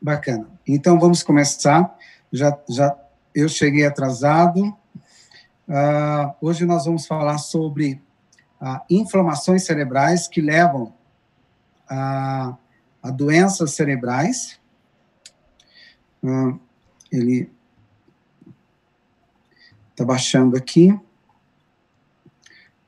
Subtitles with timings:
[0.00, 0.48] Bacana.
[0.66, 1.96] Então vamos começar.
[2.32, 2.96] Já, já
[3.34, 4.68] eu cheguei atrasado.
[5.68, 8.02] Uh, hoje nós vamos falar sobre
[8.60, 10.92] uh, inflamações cerebrais que levam
[11.88, 12.56] a,
[13.02, 14.58] a doenças cerebrais.
[16.22, 16.58] Uh,
[17.12, 17.50] ele
[19.90, 20.98] está baixando aqui.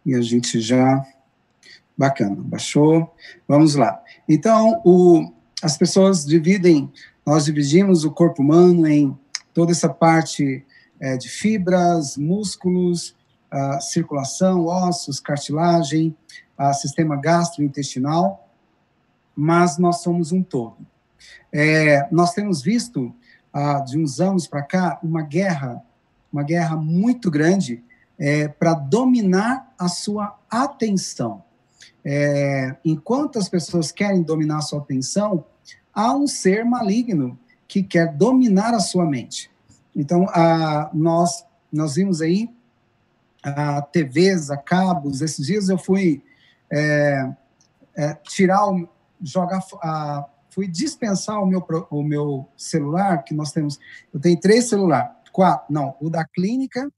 [0.05, 1.07] E a gente já.
[1.97, 3.15] Bacana, baixou.
[3.47, 4.03] Vamos lá.
[4.27, 5.31] Então, o,
[5.63, 6.93] as pessoas dividem,
[7.25, 9.17] nós dividimos o corpo humano em
[9.55, 10.65] toda essa parte
[11.01, 13.15] é, de fibras, músculos,
[13.83, 16.17] circulação, ossos, cartilagem,
[16.73, 18.49] sistema gastrointestinal,
[19.37, 20.79] mas nós somos um todo.
[21.53, 23.15] É, nós temos visto,
[23.87, 25.83] de uns anos para cá, uma guerra,
[26.33, 27.85] uma guerra muito grande
[28.19, 31.43] é, para dominar a sua atenção.
[32.05, 35.45] É, enquanto as pessoas querem dominar a sua atenção,
[35.95, 39.51] há um ser maligno que quer dominar a sua mente.
[39.95, 42.49] Então, a, nós, nós vimos aí
[43.43, 45.21] a TVs, a cabos.
[45.21, 46.23] Esses dias eu fui
[46.71, 47.33] é,
[47.95, 48.89] é, tirar, o,
[49.23, 53.79] jogar, a, fui dispensar o meu, o meu celular, que nós temos.
[54.13, 56.91] Eu tenho três celulares, quatro, não, o da clínica,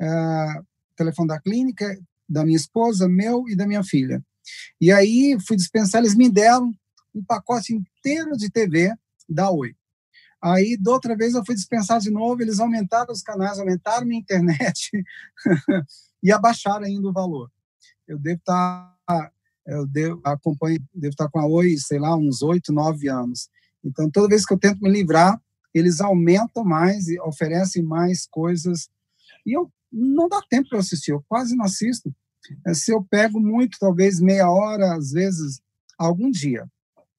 [0.00, 0.60] é,
[0.94, 4.22] telefone da clínica, da minha esposa, meu e da minha filha.
[4.80, 6.72] E aí fui dispensar, eles me deram
[7.16, 8.92] um pacote inteiro de TV
[9.28, 9.74] da Oi.
[10.42, 14.20] Aí, da outra vez, eu fui dispensar de novo, eles aumentaram os canais, aumentaram minha
[14.20, 14.90] internet
[16.22, 17.50] e abaixaram ainda o valor.
[18.06, 19.32] Eu devo estar, tá,
[19.66, 23.48] eu devo, acompanho, devo estar tá com a Oi, sei lá, uns oito, nove anos.
[23.82, 25.40] Então, toda vez que eu tento me livrar,
[25.72, 28.88] eles aumentam mais e oferecem mais coisas.
[29.44, 32.14] E eu não dá tempo para assistir, eu quase não assisto.
[32.66, 35.60] É, se eu pego muito, talvez meia hora, às vezes,
[35.98, 36.68] algum dia.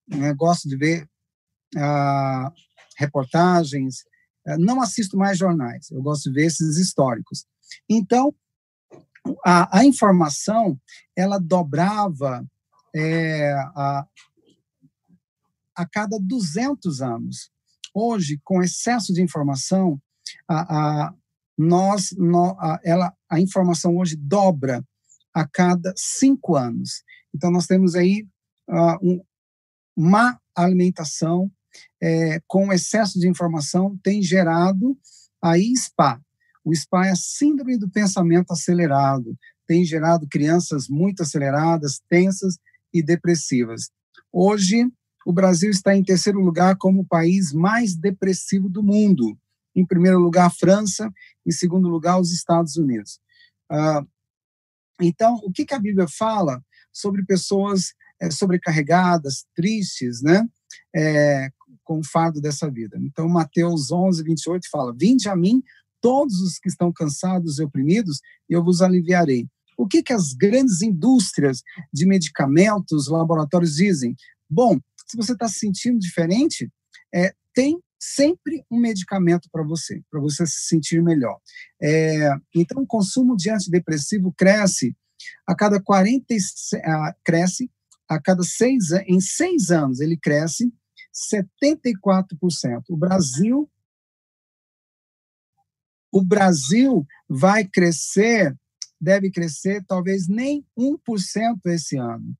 [0.08, 0.34] Né?
[0.34, 1.10] Gosto de ver
[1.76, 2.52] ah,
[2.98, 4.04] reportagens,
[4.46, 7.46] eh, não assisto mais jornais, eu gosto de ver esses históricos.
[7.90, 8.34] Então,
[9.46, 10.80] a, a informação,
[11.16, 12.46] ela dobrava
[12.96, 14.08] é, a,
[15.76, 17.52] a cada 200 anos.
[17.94, 20.02] Hoje, com excesso de informação,
[20.48, 21.14] a, a,
[21.58, 24.84] nós, no, a, ela, a informação hoje dobra
[25.34, 27.04] a cada cinco anos.
[27.34, 28.28] Então, nós temos aí
[28.70, 29.24] uh, um,
[29.98, 31.52] má alimentação,
[32.02, 34.96] é, com excesso de informação, tem gerado
[35.42, 36.22] aí SPA.
[36.64, 42.58] O SPA é a síndrome do pensamento acelerado, tem gerado crianças muito aceleradas, tensas
[42.94, 43.90] e depressivas.
[44.32, 44.88] Hoje,
[45.26, 49.38] o Brasil está em terceiro lugar como o país mais depressivo do mundo.
[49.76, 51.12] Em primeiro lugar, a França,
[51.46, 53.20] em segundo lugar, os Estados Unidos.
[53.70, 54.06] Ah,
[55.02, 60.44] então, o que, que a Bíblia fala sobre pessoas é, sobrecarregadas, tristes, né?
[60.96, 61.50] É,
[61.84, 62.98] com o fardo dessa vida.
[63.00, 65.64] Então, Mateus 11, 28 fala: Vinde a mim,
[66.02, 68.20] todos os que estão cansados e oprimidos,
[68.50, 69.48] e eu vos aliviarei.
[69.78, 71.62] O que, que as grandes indústrias
[71.94, 74.16] de medicamentos, laboratórios dizem?
[74.50, 76.70] Bom, se você está se sentindo diferente,
[77.14, 81.40] é, tem sempre um medicamento para você, para você se sentir melhor.
[81.82, 84.96] É, então, o consumo de antidepressivo cresce
[85.46, 86.38] a cada 40, uh,
[87.24, 87.70] cresce
[88.10, 90.72] a cada seis, em seis anos, ele cresce
[91.14, 92.84] 74%.
[92.90, 93.70] O Brasil
[96.12, 98.56] o Brasil vai crescer,
[99.00, 100.98] deve crescer talvez nem 1%
[101.66, 102.36] esse ano.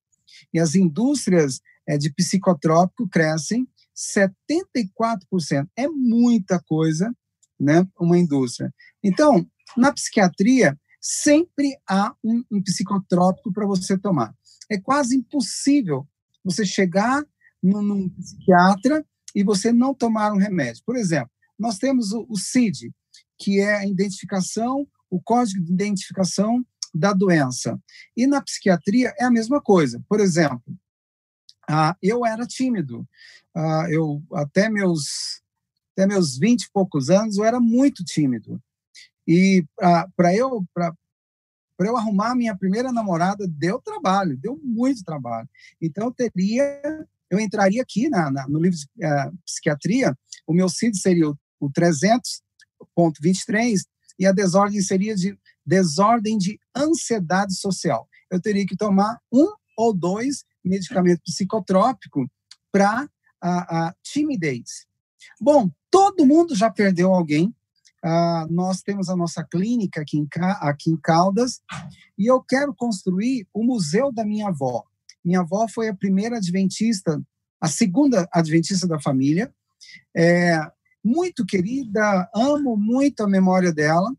[0.54, 5.68] E as indústrias é, de psicotrópico crescem 74%.
[5.76, 7.14] É muita coisa,
[7.60, 8.74] né, uma indústria.
[9.04, 14.34] Então, na psiquiatria, sempre há um, um psicotrópico para você tomar.
[14.70, 16.08] É quase impossível
[16.44, 17.24] você chegar
[17.62, 19.06] num, psiquiatra
[19.36, 20.84] e você não tomar um remédio.
[20.86, 22.94] Por exemplo, nós temos o, o CID,
[23.38, 27.80] que é a identificação, o código de identificação da doença.
[28.16, 30.04] E na psiquiatria é a mesma coisa.
[30.08, 30.76] Por exemplo,
[31.70, 33.08] ah, eu era tímido.
[33.56, 35.42] Ah, eu até meus
[35.92, 38.62] até meus 20 e poucos anos eu era muito tímido.
[39.28, 40.94] E ah, para eu para
[41.78, 45.48] para eu arrumar minha primeira namorada deu trabalho, deu muito trabalho.
[45.82, 46.82] Então eu teria
[47.30, 51.38] eu entraria aqui na, na no livro de uh, psiquiatria, o meu CID seria o,
[51.60, 53.82] o 300.23
[54.18, 58.08] e a desordem seria de desordem de ansiedade social.
[58.32, 62.26] Eu teria que tomar um ou dois medicamentos psicotrópicos
[62.72, 63.08] para
[63.42, 64.88] a, a timidez.
[65.40, 67.54] Bom, todo mundo já perdeu alguém.
[68.04, 70.28] Uh, nós temos a nossa clínica aqui em,
[70.62, 71.62] aqui em Caldas
[72.18, 74.84] e eu quero construir o museu da minha avó.
[75.26, 77.22] Minha avó foi a primeira adventista,
[77.60, 79.54] a segunda adventista da família,
[80.16, 80.60] é,
[81.04, 84.14] muito querida, amo muito a memória dela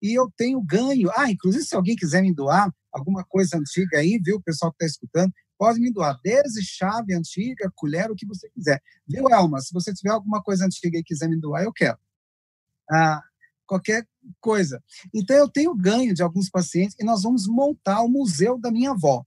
[0.00, 1.10] e eu tenho ganho.
[1.16, 4.84] Ah, inclusive, se alguém quiser me doar alguma coisa antiga aí, viu, o pessoal que
[4.84, 6.18] está escutando, pode me doar.
[6.22, 8.80] Desde chave antiga, colher, o que você quiser.
[9.06, 9.60] Viu, Elma?
[9.60, 11.98] Se você tiver alguma coisa antiga e quiser me doar, eu quero.
[12.90, 13.22] Ah,
[13.66, 14.06] qualquer
[14.40, 14.82] coisa.
[15.14, 18.90] Então, eu tenho ganho de alguns pacientes e nós vamos montar o museu da minha
[18.92, 19.24] avó.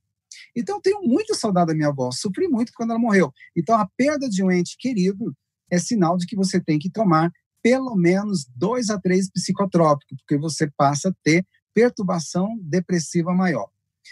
[0.55, 2.09] Então, eu tenho muito saudade da minha avó.
[2.11, 3.33] Sofri muito quando ela morreu.
[3.55, 5.35] Então, a perda de um ente querido
[5.69, 10.37] é sinal de que você tem que tomar pelo menos dois a três psicotrópicos, porque
[10.37, 13.69] você passa a ter perturbação depressiva maior.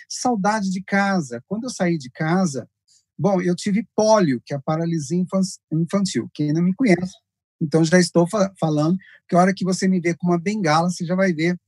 [0.08, 1.44] Saudade de casa.
[1.48, 2.70] Quando eu saí de casa,
[3.18, 5.24] bom, eu tive pólio, que é a paralisia
[5.72, 6.30] infantil.
[6.34, 7.14] Quem não me conhece,
[7.62, 10.90] então já estou fa falando que a hora que você me vê com uma bengala,
[10.90, 11.60] você já vai ver.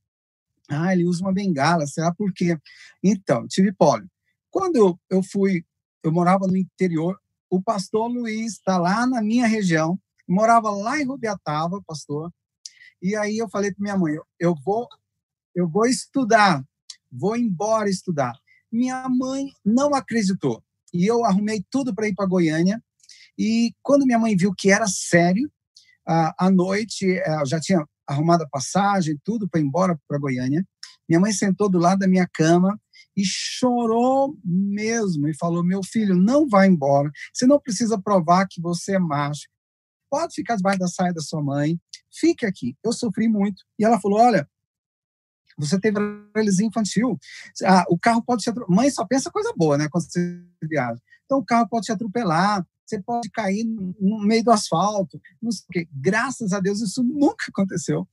[0.69, 2.57] Ah, ele usa uma bengala, será por quê?
[3.03, 4.09] Então, tive pólio.
[4.51, 5.65] Quando eu fui,
[6.03, 7.19] eu morava no interior,
[7.49, 12.31] o pastor Luiz está lá na minha região, morava lá em Rubiatava, pastor.
[13.01, 14.87] E aí eu falei para minha mãe, eu vou
[15.55, 16.63] eu vou estudar,
[17.11, 18.33] vou embora estudar.
[18.71, 20.63] Minha mãe não acreditou.
[20.93, 22.81] E eu arrumei tudo para ir para Goiânia.
[23.37, 25.51] E quando minha mãe viu que era sério,
[26.37, 30.65] à noite, eu já tinha arrumado a passagem, tudo para ir embora para Goiânia.
[31.07, 32.79] Minha mãe sentou do lado da minha cama
[33.15, 37.11] e chorou mesmo e falou: Meu filho, não vai embora.
[37.33, 39.47] Você não precisa provar que você é macho.
[40.09, 41.79] Pode ficar debaixo da saia da sua mãe.
[42.11, 42.75] Fique aqui.
[42.83, 43.63] Eu sofri muito.
[43.77, 44.47] E ela falou: Olha,
[45.57, 45.99] você teve
[46.33, 47.17] paralisia infantil.
[47.65, 48.75] Ah, o carro pode te atropelar.
[48.75, 49.87] Mãe só pensa coisa boa, né?
[49.89, 50.99] Quando você viaja.
[51.25, 52.65] Então, o carro pode te atropelar.
[52.89, 55.21] Você pode cair no meio do asfalto.
[55.39, 55.87] Não sei o quê.
[55.93, 58.07] Graças a Deus, isso nunca aconteceu.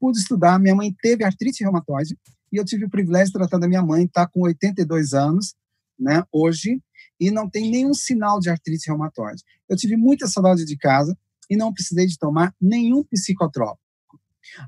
[0.00, 0.58] Pude estudar.
[0.58, 2.18] Minha mãe teve artrite reumatoide
[2.50, 5.54] e eu tive o privilégio de tratar da minha mãe, está com 82 anos,
[5.98, 6.82] né, hoje,
[7.20, 9.42] e não tem nenhum sinal de artrite reumatoide.
[9.68, 11.16] Eu tive muita saudade de casa
[11.48, 13.80] e não precisei de tomar nenhum psicotrópico.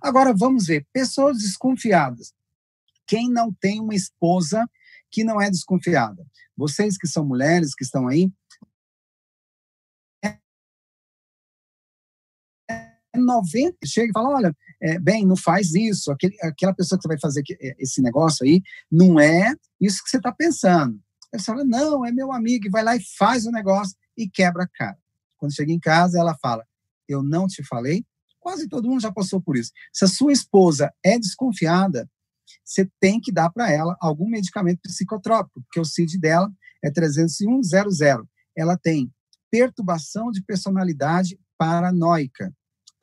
[0.01, 2.33] Agora vamos ver, pessoas desconfiadas.
[3.07, 4.69] Quem não tem uma esposa
[5.11, 6.25] que não é desconfiada?
[6.57, 8.31] Vocês que são mulheres que estão aí,
[13.19, 17.09] 90 chega e fala: olha, é, bem, não faz isso, aquele, aquela pessoa que você
[17.09, 20.99] vai fazer é, esse negócio aí, não é isso que você está pensando.
[21.33, 24.65] Você fala: não, é meu amigo, e vai lá e faz o negócio e quebra
[24.65, 24.99] a cara.
[25.37, 26.65] Quando chega em casa, ela fala:
[27.09, 28.05] eu não te falei.
[28.41, 29.71] Quase todo mundo já passou por isso.
[29.93, 32.09] Se a sua esposa é desconfiada,
[32.63, 36.51] você tem que dar para ela algum medicamento psicotrópico, porque o CID dela
[36.83, 38.27] é 30100.
[38.57, 39.11] Ela tem
[39.51, 42.53] perturbação de personalidade paranoica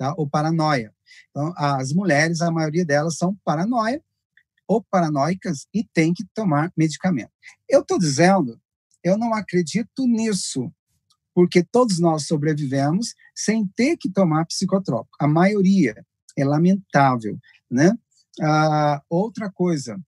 [0.02, 0.16] tá?
[0.18, 0.92] ou paranoia.
[1.30, 4.02] Então, as mulheres, a maioria delas são paranoia
[4.68, 7.32] ou paranoicas e tem que tomar medicamento.
[7.70, 8.60] Eu estou dizendo,
[9.04, 10.74] eu não acredito nisso,
[11.36, 15.16] porque todos nós sobrevivemos sem ter que tomar psicotrópico.
[15.20, 15.94] A maioria
[16.36, 17.38] é lamentável,
[17.70, 17.92] né?
[18.42, 20.00] Ah, outra coisa,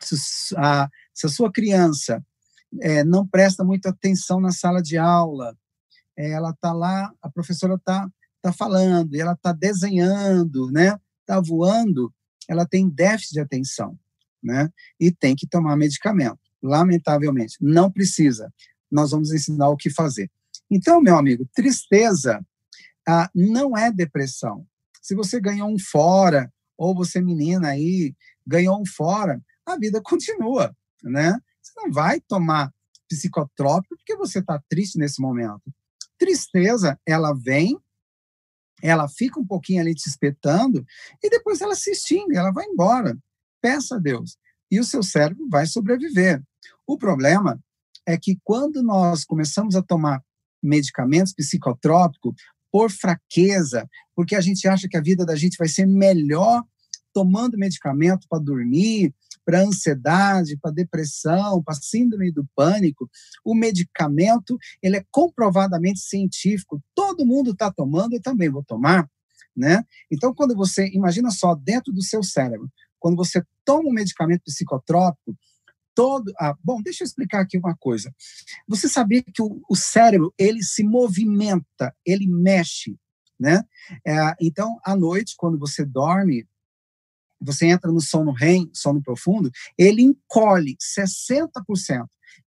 [0.00, 2.22] se a, se a sua criança
[2.82, 5.56] é, não presta muita atenção na sala de aula,
[6.16, 8.10] ela está lá, a professora está
[8.46, 10.96] está falando, e ela está desenhando, né?
[11.20, 12.12] Está voando,
[12.48, 13.98] ela tem déficit de atenção,
[14.42, 14.70] né?
[15.00, 16.38] E tem que tomar medicamento.
[16.62, 18.52] Lamentavelmente, não precisa.
[18.90, 20.30] Nós vamos ensinar o que fazer.
[20.70, 22.44] Então, meu amigo, tristeza
[23.08, 24.66] ah, não é depressão.
[25.02, 28.14] Se você ganhou um fora, ou você menina aí
[28.46, 31.36] ganhou um fora, a vida continua, né?
[31.60, 32.72] Você não vai tomar
[33.08, 35.62] psicotrópico porque você está triste nesse momento.
[36.18, 37.78] Tristeza, ela vem
[38.82, 40.84] ela fica um pouquinho ali te espetando
[41.22, 43.16] e depois ela se extingue, ela vai embora.
[43.60, 44.36] Peça a Deus.
[44.70, 46.42] E o seu cérebro vai sobreviver.
[46.86, 47.58] O problema
[48.04, 50.22] é que quando nós começamos a tomar
[50.62, 52.34] medicamentos psicotrópicos
[52.70, 56.62] por fraqueza, porque a gente acha que a vida da gente vai ser melhor
[57.12, 59.14] tomando medicamento para dormir,
[59.46, 63.08] para ansiedade, para depressão, para síndrome do pânico,
[63.44, 66.82] o medicamento ele é comprovadamente científico.
[66.94, 69.08] Todo mundo está tomando, eu também vou tomar,
[69.56, 69.84] né?
[70.10, 75.38] Então, quando você imagina só dentro do seu cérebro, quando você toma um medicamento psicotrópico,
[75.94, 76.32] todo.
[76.38, 78.12] Ah, bom, deixa eu explicar aqui uma coisa.
[78.68, 82.98] Você sabia que o, o cérebro ele se movimenta, ele mexe,
[83.38, 83.62] né?
[84.04, 86.44] É, então, à noite, quando você dorme,
[87.46, 92.06] você entra no sono REM, sono profundo, ele encolhe 60%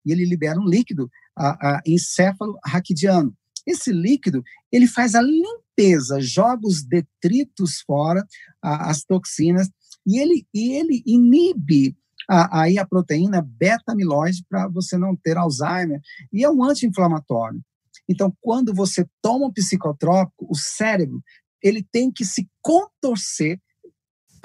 [0.04, 3.34] e ele libera um líquido a, a encéfalo raquidiano.
[3.66, 4.42] Esse líquido,
[4.72, 8.26] ele faz a limpeza, joga os detritos fora,
[8.62, 9.68] a, as toxinas,
[10.06, 11.94] e ele, e ele inibe
[12.28, 16.00] a, aí a proteína beta-amiloide para você não ter Alzheimer,
[16.32, 17.60] e é um anti-inflamatório.
[18.08, 21.22] Então, quando você toma um psicotrópico, o cérebro
[21.62, 23.60] ele tem que se contorcer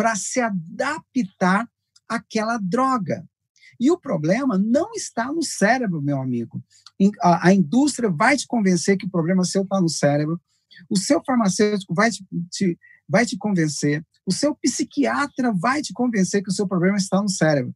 [0.03, 1.65] para se adaptar
[2.09, 3.25] àquela droga.
[3.79, 6.61] E o problema não está no cérebro, meu amigo.
[7.21, 10.41] A, indústria vai te convencer que o problema seu está no cérebro.
[10.89, 14.05] O seu farmacêutico vai te, te, vai te convencer.
[14.25, 17.73] O seu psiquiatra vai te convencer que o seu problema está no cérebro.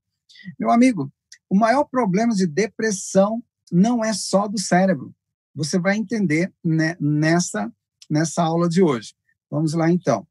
[0.59, 1.09] Meu amigo,
[1.49, 3.41] o maior problema de depressão
[3.71, 5.15] não é só do cérebro.
[5.55, 7.71] Você vai entender né, nessa,
[8.09, 9.15] nessa aula de hoje.
[9.49, 10.27] Vamos lá, então.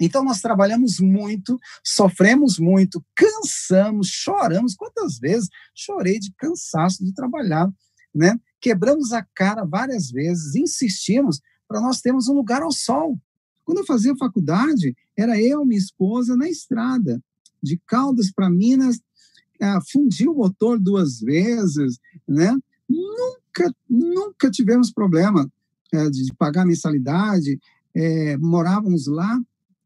[0.00, 4.74] Então, nós trabalhamos muito, sofremos muito, cansamos, choramos.
[4.74, 7.68] Quantas vezes chorei de cansaço de trabalhar,
[8.14, 8.38] né?
[8.60, 13.18] Quebramos a cara várias vezes, insistimos para nós termos um lugar ao sol.
[13.64, 17.22] Quando eu fazia faculdade, era eu, minha esposa, na estrada,
[17.62, 19.00] de Caldas para Minas,
[19.60, 22.56] ah, fundiu o motor duas vezes, né?
[22.88, 25.50] Nunca, nunca tivemos problema
[25.92, 27.58] é, de pagar mensalidade,
[27.94, 29.38] é, morávamos lá.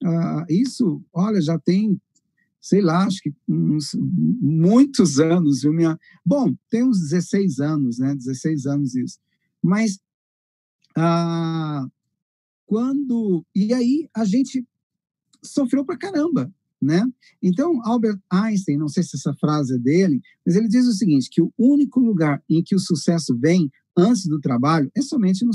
[0.05, 2.01] Ah, isso, olha, já tem,
[2.61, 3.95] sei lá, acho que uns,
[4.41, 5.63] muitos anos.
[5.63, 5.99] Viu, minha...
[6.25, 8.15] Bom, tem uns 16 anos, né?
[8.15, 9.19] 16 anos isso.
[9.63, 9.99] Mas
[10.97, 11.87] ah,
[12.67, 13.45] quando.
[13.55, 14.67] E aí a gente
[15.43, 17.07] sofreu pra caramba né?
[17.41, 21.31] Então, Albert Einstein, não sei se essa frase é dele, mas ele diz o seguinte,
[21.31, 25.53] que o único lugar em que o sucesso vem antes do trabalho é somente no,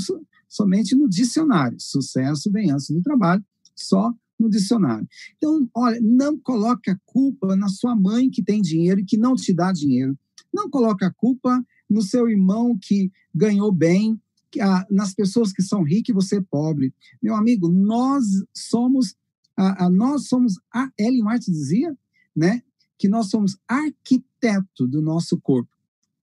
[0.48, 1.76] somente no dicionário.
[1.78, 3.44] Sucesso vem antes do trabalho,
[3.76, 5.06] só no dicionário.
[5.36, 9.34] Então, olha, não coloque a culpa na sua mãe que tem dinheiro e que não
[9.34, 10.16] te dá dinheiro.
[10.52, 15.62] Não coloque a culpa no seu irmão que ganhou bem, que, ah, nas pessoas que
[15.62, 16.94] são ricas e você é pobre.
[17.22, 19.16] Meu amigo, nós somos
[19.58, 21.98] a, a, nós somos, a Ellen White dizia,
[22.34, 22.62] né,
[22.96, 25.70] que nós somos arquiteto do nosso corpo,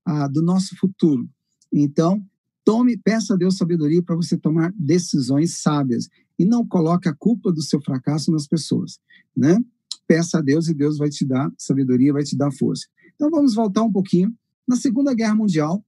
[0.05, 1.29] a, do nosso futuro.
[1.72, 2.25] Então,
[2.63, 7.51] tome, peça a Deus sabedoria para você tomar decisões sábias e não coloque a culpa
[7.51, 8.99] do seu fracasso nas pessoas,
[9.35, 9.57] né?
[10.07, 12.85] Peça a Deus e Deus vai te dar sabedoria, vai te dar força.
[13.15, 14.33] Então vamos voltar um pouquinho.
[14.67, 15.83] Na Segunda Guerra Mundial,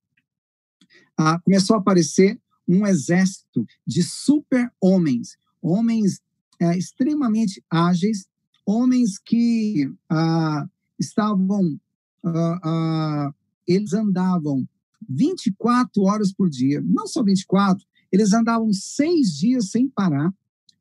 [1.17, 6.21] ah, começou a aparecer um exército de super-homens, homens
[6.59, 8.27] é, extremamente ágeis,
[8.65, 10.67] homens que ah,
[10.99, 11.79] estavam,
[12.25, 13.33] ah, ah,
[13.67, 14.67] eles andavam
[15.07, 20.33] 24 horas por dia, não só 24, eles andavam seis dias sem parar,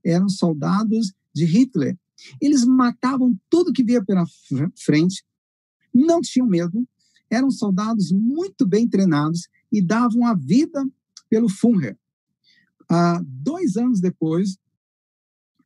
[0.04, 1.98] eram soldados de Hitler.
[2.40, 4.24] Eles matavam tudo que via pela
[4.76, 5.24] frente,
[5.92, 6.86] não tinham medo,
[7.30, 10.86] eram soldados muito bem treinados e davam a vida
[11.28, 11.98] pelo Führer.
[12.88, 14.56] Ah, dois anos depois,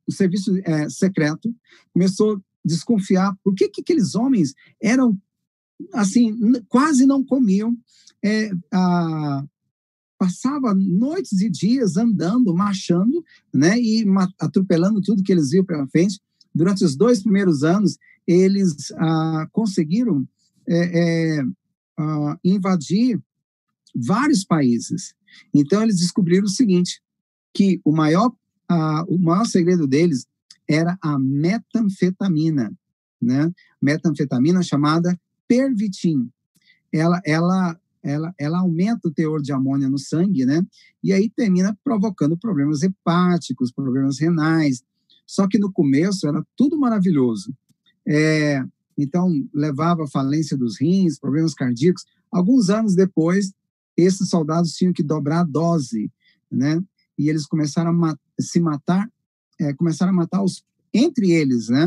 [0.06, 1.54] o serviço é, secreto
[1.92, 5.20] começou a desconfiar por que, que aqueles homens eram
[5.92, 6.36] assim
[6.68, 7.76] quase não comiam
[8.22, 8.50] é,
[10.20, 14.04] passava noites e dias andando marchando né e
[14.38, 16.20] atropelando tudo que eles viam pela frente
[16.54, 17.96] durante os dois primeiros anos
[18.26, 20.28] eles ah, conseguiram
[20.68, 21.42] é, é,
[21.98, 23.18] ah, invadir
[23.94, 25.14] vários países
[25.54, 27.00] então eles descobriram o seguinte
[27.54, 28.30] que o maior
[28.68, 30.26] a, o maior segredo deles
[30.68, 32.72] era a metanfetamina,
[33.20, 33.52] né?
[33.82, 36.30] Metanfetamina chamada pervitin.
[36.92, 40.62] Ela, ela, ela, ela aumenta o teor de amônia no sangue, né?
[41.02, 44.82] E aí termina provocando problemas hepáticos, problemas renais.
[45.26, 47.54] Só que no começo era tudo maravilhoso.
[48.06, 48.62] É,
[48.96, 52.04] então, levava à falência dos rins, problemas cardíacos.
[52.32, 53.52] Alguns anos depois,
[53.96, 56.10] esses soldados tinham que dobrar a dose,
[56.50, 56.82] né?
[57.20, 59.06] e eles começaram a se matar,
[59.60, 61.86] é, começaram a matar os entre eles, né?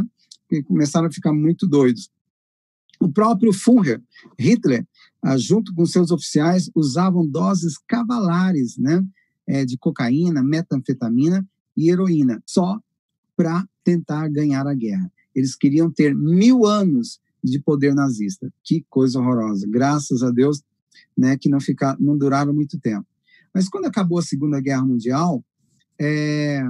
[0.52, 2.08] E começaram a ficar muito doidos.
[3.04, 4.02] O próprio Führer,
[4.40, 4.88] Hitler,
[5.22, 9.06] ah, junto com seus oficiais, usavam doses cavalares, né?
[9.46, 11.46] É, de cocaína, metanfetamina
[11.76, 12.80] e heroína, só
[13.36, 15.12] para tentar ganhar a guerra.
[15.36, 18.50] Eles queriam ter mil anos de poder nazista.
[18.64, 19.68] Que coisa horrorosa.
[19.70, 20.64] Graças a Deus,
[21.18, 23.06] né, que não, ficar, não duraram muito tempo.
[23.54, 25.44] Mas quando acabou a Segunda Guerra Mundial,
[26.00, 26.64] é,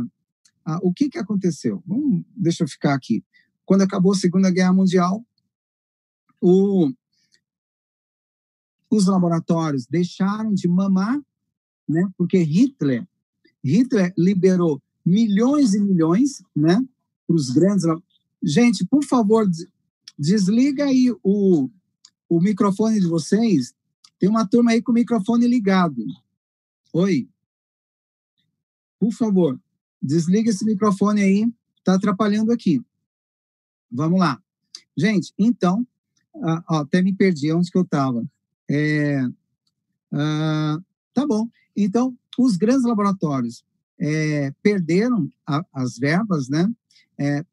[0.65, 1.83] a, o que, que aconteceu?
[1.85, 3.23] Vamos, deixa eu ficar aqui.
[3.65, 5.23] Quando acabou a Segunda Guerra Mundial,
[6.45, 6.91] o,
[8.89, 11.17] os laboratórios deixaram de mamar,
[11.87, 12.11] né?
[12.17, 13.07] Porque Hitler,
[13.63, 16.85] Hitler liberou milhões e milhões, né?
[17.25, 17.85] Para os grandes.
[18.43, 19.49] Gente, por favor,
[20.19, 21.69] desliga aí o,
[22.27, 23.73] o microfone de vocês.
[24.19, 26.03] Tem uma turma aí com o microfone ligado.
[26.91, 27.29] Oi.
[28.99, 29.57] Por favor,
[30.01, 32.81] desliga esse microfone aí, está atrapalhando aqui.
[33.89, 34.41] Vamos lá.
[34.95, 35.87] Gente, então,
[36.69, 38.23] ó, até me perdi onde que eu estava.
[38.69, 39.23] É,
[40.13, 41.47] uh, Tá bom.
[41.77, 43.63] Então, os grandes laboratórios
[43.99, 46.69] é, perderam a, as verbas, né?
[47.19, 47.45] É,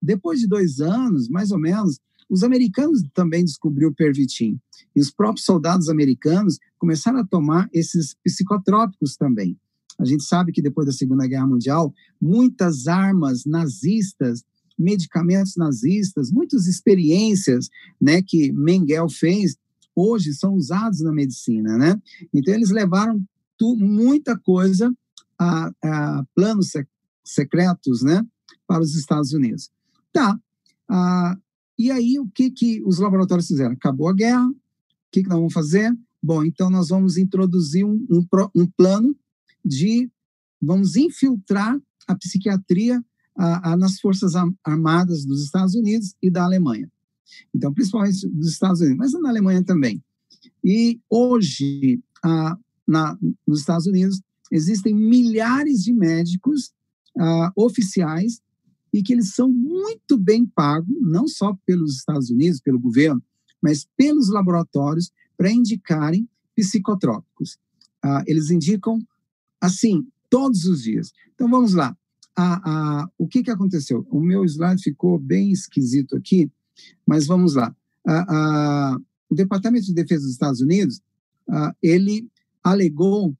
[0.00, 4.58] depois de dois anos, mais ou menos, os americanos também descobriram o pervitin.
[4.94, 9.58] E os próprios soldados americanos começaram a tomar esses psicotrópicos também.
[9.98, 14.44] A gente sabe que depois da Segunda Guerra Mundial, muitas armas nazistas,
[14.80, 17.68] medicamentos nazistas, muitas experiências
[18.00, 19.56] né, que Mengele fez,
[19.94, 21.76] hoje são usados na medicina.
[21.76, 22.00] Né?
[22.32, 23.22] Então, eles levaram
[23.58, 24.92] tu, muita coisa
[25.38, 26.88] a, a planos sec
[27.22, 28.26] secretos né,
[28.66, 29.70] para os Estados Unidos.
[30.12, 30.36] Tá.
[30.88, 31.36] Ah,
[31.78, 33.72] e aí, o que, que os laboratórios fizeram?
[33.72, 34.56] Acabou a guerra, o
[35.12, 35.96] que, que nós vamos fazer?
[36.22, 39.16] Bom, então nós vamos introduzir um, um, um plano
[39.64, 40.10] de.
[40.60, 43.02] Vamos infiltrar a psiquiatria
[43.36, 44.32] a, a, nas Forças
[44.64, 46.90] Armadas dos Estados Unidos e da Alemanha.
[47.54, 50.02] Então, principalmente dos Estados Unidos, mas na Alemanha também.
[50.64, 52.56] E hoje, a,
[52.86, 54.20] na, nos Estados Unidos,
[54.50, 56.72] existem milhares de médicos
[57.54, 58.40] oficiais
[58.92, 63.22] e que eles são muito bem pagos, não só pelos Estados Unidos, pelo governo,
[63.62, 67.58] mas pelos laboratórios para indicarem psicotrópicos.
[68.04, 68.98] Uh, eles indicam,
[69.60, 71.12] assim, todos os dias.
[71.34, 71.96] Então, vamos lá.
[72.38, 74.06] Uh, o que, que aconteceu?
[74.10, 76.50] O meu slide ficou bem esquisito aqui,
[77.06, 77.74] mas vamos lá.
[79.28, 81.00] o Departamento de Defesa dos Estados Unidos,
[81.82, 82.30] ele
[82.62, 83.36] alegou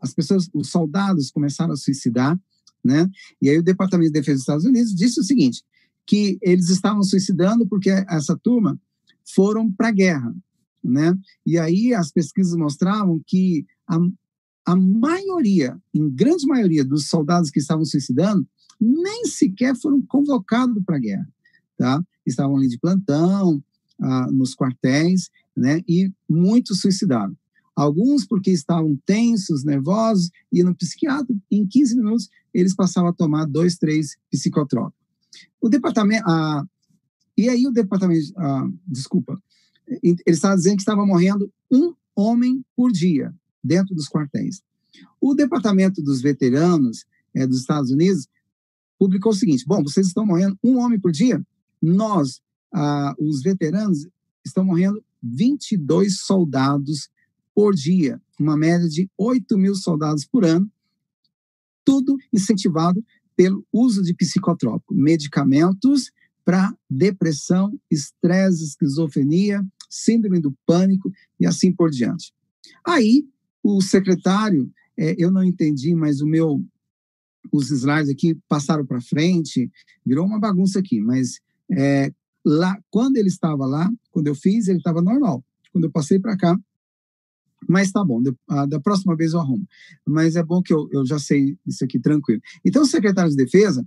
[0.00, 2.38] as pessoas, os soldados começaram a suicidar,
[2.84, 3.08] né?
[3.40, 5.62] E aí o Departamento de Defesa dos Estados Unidos disse o seguinte,
[6.06, 8.78] que eles estavam suicidando porque essa turma
[9.34, 10.34] foram para a guerra,
[10.82, 11.16] né?
[11.46, 13.98] E aí as pesquisas mostravam que a,
[14.64, 18.46] a maioria, em grande maioria dos soldados que estavam suicidando,
[18.80, 21.28] nem sequer foram convocados para a guerra,
[21.76, 22.02] tá?
[22.26, 23.62] Estavam ali de plantão,
[24.00, 25.82] ah, nos quartéis, né?
[25.88, 27.36] E muitos suicidaram.
[27.74, 33.46] Alguns porque estavam tensos, nervosos, e no psiquiatra, em 15 minutos, eles passavam a tomar
[33.46, 35.00] dois, três psicotrópicos.
[35.60, 36.64] O departamento, ah,
[37.36, 39.40] e aí o departamento, ah, desculpa,
[40.02, 44.62] ele estava dizendo que estava morrendo um homem por dia dentro dos quartéis.
[45.20, 48.28] O departamento dos veteranos é, dos Estados Unidos
[48.98, 51.44] publicou o seguinte: bom, vocês estão morrendo um homem por dia,
[51.80, 52.40] nós,
[52.72, 54.06] ah, os veteranos,
[54.44, 57.08] estão morrendo 22 soldados
[57.54, 60.70] por dia, uma média de 8 mil soldados por ano,
[61.84, 63.04] tudo incentivado
[63.36, 66.10] pelo uso de psicotrópico, medicamentos
[66.44, 72.32] para depressão, estresse, esquizofrenia, síndrome do pânico e assim por diante.
[72.84, 73.26] Aí,
[73.62, 76.62] o secretário, é, eu não entendi, mas o meu,
[77.52, 79.70] os slides aqui passaram para frente,
[80.04, 82.12] virou uma bagunça aqui, mas é,
[82.44, 85.44] lá, quando ele estava lá, quando eu fiz, ele estava normal.
[85.72, 86.58] Quando eu passei para cá,
[87.68, 88.20] mas tá bom,
[88.68, 89.66] da próxima vez eu arrumo.
[90.06, 92.40] Mas é bom que eu, eu já sei isso aqui tranquilo.
[92.64, 93.86] Então, o secretário de Defesa,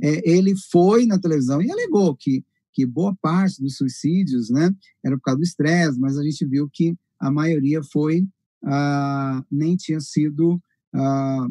[0.00, 4.70] é, ele foi na televisão e alegou que, que boa parte dos suicídios né,
[5.04, 8.26] era por causa do estresse, mas a gente viu que a maioria foi,
[8.66, 10.60] ah, nem tinha sido
[10.92, 11.46] ah,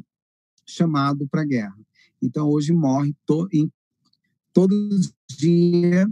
[0.65, 1.77] chamado para a guerra.
[2.21, 3.71] Então, hoje morre to, em,
[4.53, 4.73] todo
[5.37, 6.07] dia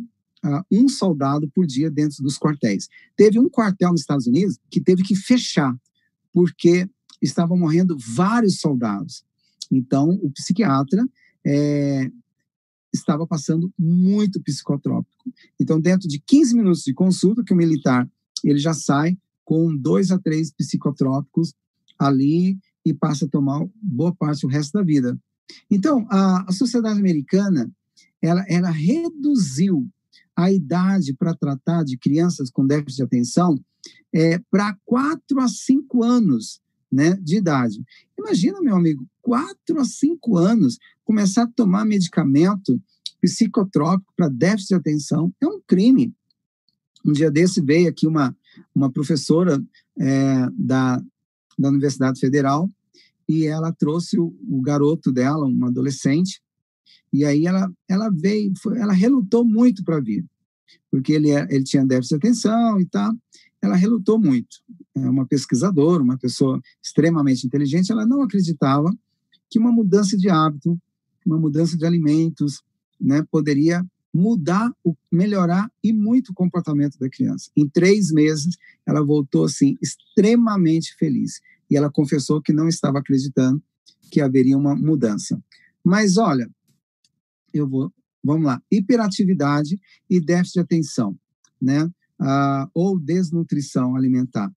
[0.45, 2.87] uh, um soldado por dia dentro dos quartéis.
[3.15, 5.75] Teve um quartel nos Estados Unidos que teve que fechar,
[6.31, 6.87] porque
[7.21, 9.23] estavam morrendo vários soldados.
[9.71, 11.03] Então, o psiquiatra
[11.45, 12.11] é,
[12.93, 15.23] estava passando muito psicotrópico.
[15.59, 18.07] Então, dentro de 15 minutos de consulta, que o militar
[18.43, 21.53] ele já sai com dois a três psicotrópicos
[21.97, 25.17] ali e passa a tomar boa parte o resto da vida.
[25.69, 27.71] Então, a, a sociedade americana,
[28.21, 29.87] ela, ela reduziu
[30.35, 33.59] a idade para tratar de crianças com déficit de atenção
[34.13, 37.83] é para 4 a 5 anos né, de idade.
[38.17, 42.79] Imagina, meu amigo, 4 a 5 anos começar a tomar medicamento
[43.21, 46.13] psicotrópico para déficit de atenção é um crime.
[47.05, 48.35] Um dia desse veio aqui uma,
[48.73, 49.61] uma professora
[49.99, 51.01] é, da,
[51.57, 52.69] da Universidade Federal
[53.27, 56.41] e ela trouxe o, o garoto dela, um adolescente,
[57.11, 60.25] e aí ela, ela veio, foi, ela relutou muito para vir,
[60.89, 63.13] porque ele, é, ele tinha déficit de atenção e tal.
[63.61, 64.57] Ela relutou muito.
[64.95, 68.91] É uma pesquisadora, uma pessoa extremamente inteligente, ela não acreditava
[69.49, 70.77] que uma mudança de hábito,
[71.25, 72.61] uma mudança de alimentos,
[72.99, 74.71] né, poderia mudar,
[75.11, 77.49] melhorar e muito o comportamento da criança.
[77.55, 83.61] Em três meses, ela voltou assim extremamente feliz e ela confessou que não estava acreditando
[84.11, 85.41] que haveria uma mudança.
[85.83, 86.47] Mas olha,
[87.53, 87.91] eu vou,
[88.23, 91.17] vamos lá, hiperatividade e déficit de atenção,
[91.59, 91.89] né?
[92.19, 94.51] Ah, ou desnutrição alimentar.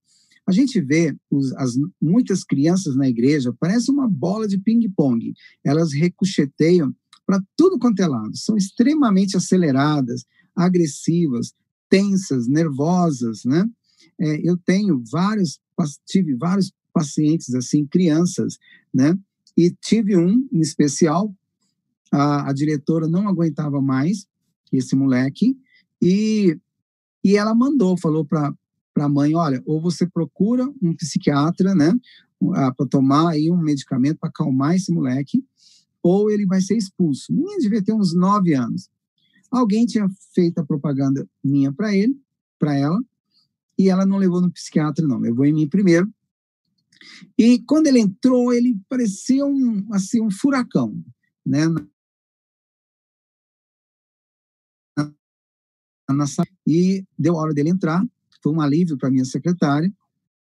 [0.47, 5.33] A gente vê os, as, muitas crianças na igreja, parece uma bola de ping-pong.
[5.63, 6.95] Elas recocheteiam
[7.27, 8.35] para tudo quanto é lado.
[8.37, 11.53] São extremamente aceleradas, agressivas,
[11.89, 13.69] tensas, nervosas, né?
[14.19, 15.59] É, eu tenho vários,
[16.07, 18.57] tive vários pacientes assim, crianças,
[18.93, 19.13] né?
[19.55, 21.35] E tive um em especial,
[22.11, 24.25] a, a diretora não aguentava mais
[24.71, 25.57] esse moleque
[26.01, 26.57] e,
[27.23, 28.53] e ela mandou, falou para
[28.97, 31.93] a mãe, olha, ou você procura um psiquiatra, né?
[32.39, 35.43] Para tomar aí um medicamento para acalmar esse moleque,
[36.03, 37.33] ou ele vai ser expulso.
[37.33, 38.89] Menino devia ter uns nove anos.
[39.51, 42.19] Alguém tinha feito a propaganda minha para ele,
[42.59, 43.01] para ela,
[43.77, 46.11] e ela não levou no psiquiatra, não, levou em mim primeiro.
[47.37, 50.99] E quando ele entrou, ele parecia um, assim, um furacão,
[51.45, 51.67] né?
[51.67, 51.85] Na,
[56.65, 58.03] e deu a hora dele entrar,
[58.41, 59.93] foi um alívio para minha secretária,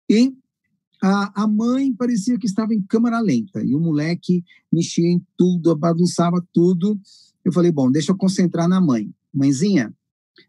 [0.08, 0.34] e
[1.02, 5.74] a, a mãe parecia que estava em câmara lenta e o moleque mexia em tudo,
[5.76, 6.98] bagunçava tudo.
[7.44, 9.12] Eu falei, bom, deixa eu concentrar na mãe.
[9.34, 9.92] Mãezinha,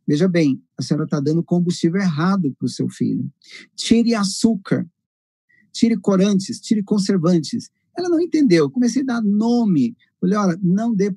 [0.07, 3.27] veja bem, a senhora está dando combustível errado para o seu filho.
[3.75, 4.87] Tire açúcar,
[5.71, 7.71] tire corantes, tire conservantes.
[7.97, 8.69] Ela não entendeu.
[8.69, 9.97] Comecei a dar nome.
[10.21, 11.15] Falei, olha, não dê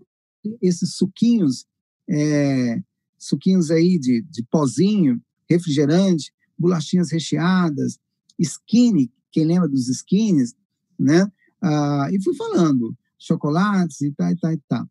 [0.63, 1.67] esses suquinhos,
[2.09, 2.83] é,
[3.19, 7.99] suquinhos aí de, de pozinho, refrigerante, bolachinhas recheadas,
[8.39, 10.55] skinny, quem lembra dos skins,
[10.99, 11.31] né?
[11.61, 14.91] Ah, e fui falando, chocolates e tal, e tal, e tal.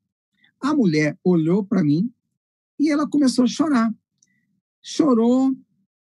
[0.62, 2.14] A mulher olhou para mim
[2.80, 3.92] e ela começou a chorar.
[4.84, 5.52] Chorou,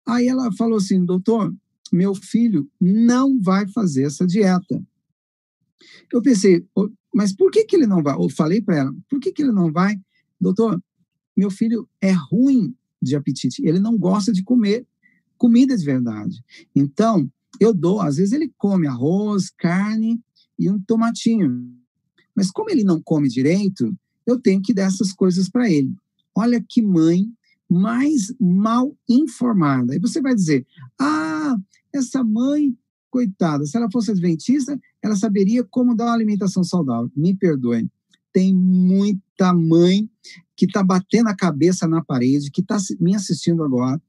[0.04, 1.54] aí ela falou assim, doutor,
[1.92, 4.84] meu filho não vai fazer essa dieta.
[6.12, 6.66] Eu pensei,
[7.14, 8.16] mas por que, que ele não vai?
[8.16, 9.94] Eu falei para ela, por que, que ele não vai?
[10.40, 10.82] Doutor,
[11.36, 14.84] meu filho é ruim de apetite, ele não gosta de comer
[15.38, 16.42] comida de verdade.
[16.74, 20.20] Então, eu dou, às vezes ele come arroz, carne
[20.58, 21.72] e um tomatinho.
[22.34, 23.94] Mas como ele não come direito,
[24.26, 25.94] eu tenho que dar essas coisas para ele.
[26.34, 27.26] Olha que mãe
[27.68, 29.92] mais mal informada.
[29.92, 30.66] Aí você vai dizer:
[30.98, 31.56] "Ah,
[31.92, 32.76] essa mãe,
[33.10, 37.10] coitada, se ela fosse adventista, ela saberia como dar uma alimentação saudável".
[37.16, 37.90] Me perdoem.
[38.32, 40.08] Tem muita mãe
[40.56, 44.00] que está batendo a cabeça na parede, que está me assistindo agora,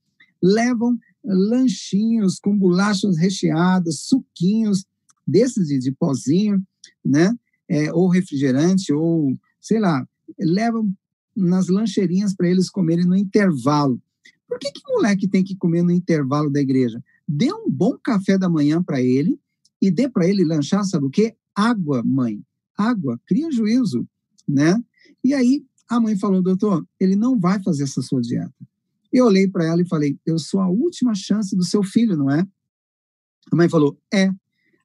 [0.41, 4.85] levam lanchinhos com bolachas recheadas, suquinhos
[5.25, 6.61] desses de, de pozinho,
[7.03, 7.33] né?
[7.67, 10.05] É, ou refrigerante, ou sei lá,
[10.37, 10.93] levam
[11.35, 14.01] nas lancheirinhas para eles comerem no intervalo.
[14.47, 17.03] Por que, que o moleque tem que comer no intervalo da igreja?
[17.27, 19.39] Dê um bom café da manhã para ele
[19.81, 21.35] e dê para ele lanchar, sabe o quê?
[21.55, 22.43] Água, mãe.
[22.77, 24.07] Água, cria juízo,
[24.47, 24.81] né?
[25.23, 28.53] E aí a mãe falou, doutor, ele não vai fazer essa sua dieta.
[29.13, 32.31] Eu olhei para ela e falei: Eu sou a última chance do seu filho, não
[32.31, 32.45] é?
[33.51, 34.29] A mãe falou: É.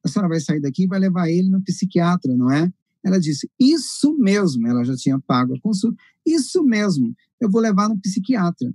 [0.03, 2.71] A senhora vai sair daqui e vai levar ele no psiquiatra, não é?
[3.03, 4.67] Ela disse: Isso mesmo.
[4.67, 5.97] Ela já tinha pago a consulta.
[6.23, 7.15] Isso mesmo.
[7.41, 8.71] Eu vou levar no psiquiatra.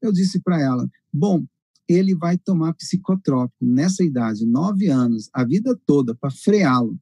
[0.00, 1.44] Eu disse para ela: Bom,
[1.88, 6.96] ele vai tomar psicotrópico nessa idade, nove anos, a vida toda, para freá-lo.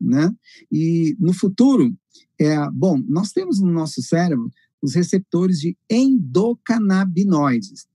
[0.00, 0.32] Né?
[0.70, 1.94] E no futuro,
[2.40, 4.50] é, bom, nós temos no nosso cérebro
[4.82, 7.86] os receptores de endocannabinoides.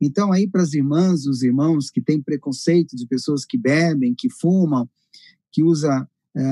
[0.00, 4.28] Então, aí para as irmãs, os irmãos que têm preconceito de pessoas que bebem, que
[4.30, 4.88] fumam,
[5.50, 6.42] que usa é,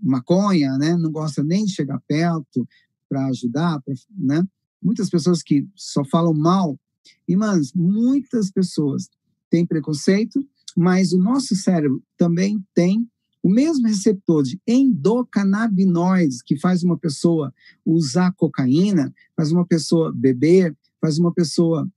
[0.00, 2.66] maconha, né, não gosta nem de chegar perto
[3.08, 4.42] para ajudar, pra, né?
[4.82, 6.78] Muitas pessoas que só falam mal.
[7.28, 9.08] Irmãs, muitas pessoas
[9.48, 10.44] têm preconceito,
[10.76, 13.08] mas o nosso cérebro também tem
[13.42, 17.52] o mesmo receptor de endocannabinoides que faz uma pessoa
[17.84, 21.90] usar cocaína, faz uma pessoa beber, faz uma pessoa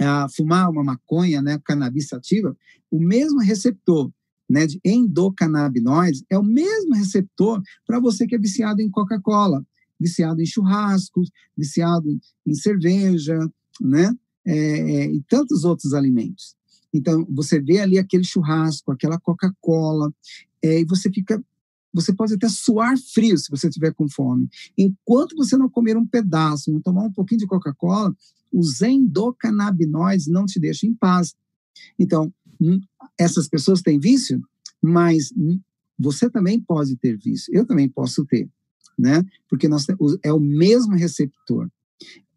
[0.00, 2.56] uh, fumar uma maconha, né, cannabis sativa,
[2.90, 4.10] o mesmo receptor
[4.48, 9.64] né, de endocannabinoides é o mesmo receptor para você que é viciado em Coca-Cola,
[9.98, 13.38] viciado em churrascos, viciado em cerveja,
[13.80, 14.12] né,
[14.44, 16.56] é, é, e tantos outros alimentos.
[16.92, 20.12] Então, você vê ali aquele churrasco, aquela Coca-Cola,
[20.62, 21.42] é, e você fica.
[21.92, 24.48] Você pode até suar frio se você estiver com fome.
[24.78, 28.14] Enquanto você não comer um pedaço, não tomar um pouquinho de Coca-Cola,
[28.52, 31.34] os endocannabinoides não te deixam em paz.
[31.98, 32.80] Então, hum,
[33.18, 34.40] essas pessoas têm vício,
[34.80, 35.58] mas hum,
[35.98, 37.52] você também pode ter vício.
[37.52, 38.48] Eu também posso ter,
[38.96, 39.24] né?
[39.48, 39.86] Porque nós,
[40.22, 41.68] é o mesmo receptor.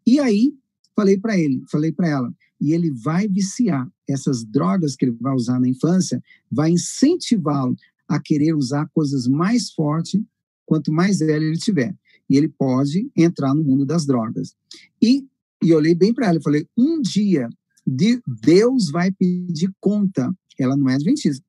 [0.06, 0.52] E aí,
[0.94, 2.34] falei para ele, falei para ela,
[2.64, 7.76] e ele vai viciar essas drogas que ele vai usar na infância, vai incentivá-lo
[8.08, 10.22] a querer usar coisas mais fortes
[10.64, 11.94] quanto mais velho ele tiver.
[12.28, 14.56] E ele pode entrar no mundo das drogas.
[15.00, 15.26] E,
[15.62, 17.50] e olhei bem para ela e falei: um dia
[17.86, 20.34] de, Deus vai pedir conta.
[20.58, 21.44] Ela não é adventista.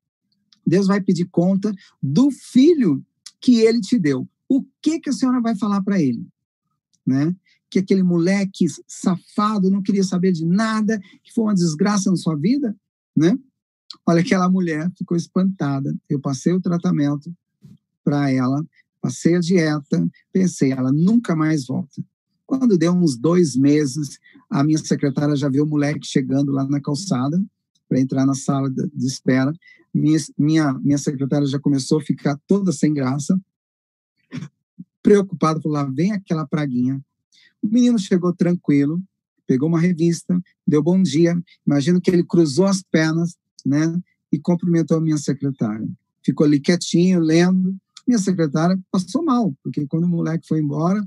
[0.66, 3.02] Deus vai pedir conta do filho
[3.40, 4.28] que ele te deu.
[4.46, 6.26] O que que a senhora vai falar para ele?
[7.06, 7.34] Né?
[7.70, 12.36] Que aquele moleque safado não queria saber de nada, que foi uma desgraça na sua
[12.36, 12.76] vida,
[13.16, 13.36] né?
[14.06, 15.94] Olha, aquela mulher ficou espantada.
[16.08, 17.32] Eu passei o tratamento
[18.04, 18.64] para ela,
[19.00, 22.02] passei a dieta, pensei, ela nunca mais volta.
[22.46, 26.80] Quando deu uns dois meses, a minha secretária já viu o moleque chegando lá na
[26.80, 27.42] calçada
[27.88, 29.52] para entrar na sala de espera.
[29.92, 33.38] Minha, minha, minha secretária já começou a ficar toda sem graça,
[35.02, 37.00] preocupada, falou: lá vem aquela praguinha.
[37.62, 39.02] O menino chegou tranquilo,
[39.46, 41.40] pegou uma revista, deu bom dia.
[41.66, 44.00] Imagino que ele cruzou as pernas, né,
[44.32, 45.88] e cumprimentou a minha secretária.
[46.24, 47.76] Ficou ali quietinho, lendo.
[48.06, 51.04] Minha secretária passou mal, porque quando o moleque foi embora,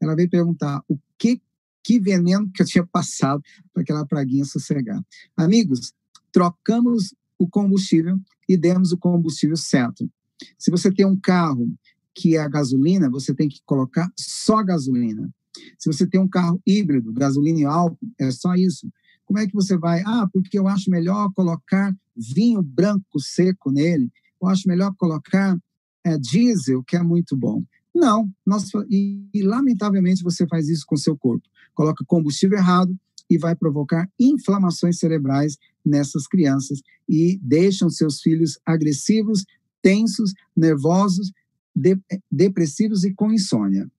[0.00, 1.40] ela veio perguntar o que
[1.82, 3.40] que veneno que eu tinha passado
[3.72, 5.00] para aquela praguinha sossegar.
[5.36, 5.92] Amigos,
[6.32, 10.10] trocamos o combustível e demos o combustível certo.
[10.58, 11.72] Se você tem um carro
[12.12, 15.32] que é a gasolina, você tem que colocar só gasolina.
[15.78, 18.88] Se você tem um carro híbrido, gasolina e álcool, é só isso.
[19.24, 20.02] Como é que você vai?
[20.06, 24.10] Ah, porque eu acho melhor colocar vinho branco seco nele.
[24.40, 25.58] Eu acho melhor colocar
[26.04, 27.62] é, diesel, que é muito bom.
[27.94, 31.48] Não, nós, e, e lamentavelmente você faz isso com seu corpo.
[31.74, 32.96] Coloca combustível errado
[33.28, 39.44] e vai provocar inflamações cerebrais nessas crianças e deixam seus filhos agressivos,
[39.82, 41.32] tensos, nervosos,
[41.74, 41.98] de,
[42.30, 43.90] depressivos e com insônia.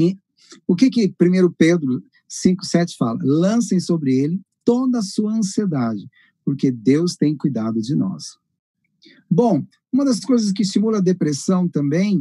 [0.00, 0.18] E
[0.66, 3.18] o que que 1 Pedro 5,7 fala?
[3.22, 6.08] Lancem sobre ele toda a sua ansiedade,
[6.44, 8.38] porque Deus tem cuidado de nós.
[9.30, 12.18] Bom, uma das coisas que estimula a depressão também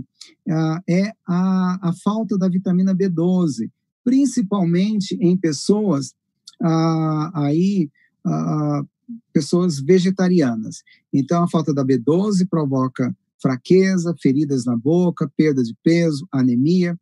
[0.48, 3.70] uh, é a, a, falta da vitamina B12,
[4.04, 6.14] principalmente em pessoas
[6.62, 7.90] uh, aí
[8.26, 8.88] uh,
[9.34, 10.84] pessoas vegetarianas.
[11.14, 17.00] Então, a falta da B12 provoca fraqueza, feridas na boca, perda de peso, anemia,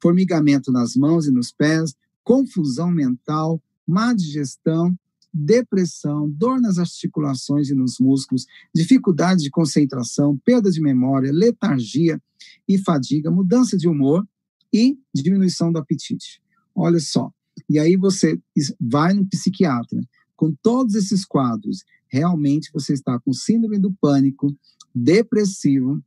[0.00, 4.96] formigamento nas mãos e nos pés, confusão mental, má digestão
[5.36, 12.20] depressão, dor nas articulações e nos músculos, dificuldade de concentração, perda de memória, letargia
[12.66, 14.26] e fadiga, mudança de humor
[14.72, 16.40] e diminuição do apetite.
[16.74, 17.30] Olha só.
[17.68, 18.40] E aí você
[18.80, 20.00] vai no psiquiatra.
[20.34, 24.54] Com todos esses quadros, realmente você está com síndrome do pânico,
[24.94, 26.02] depressivo,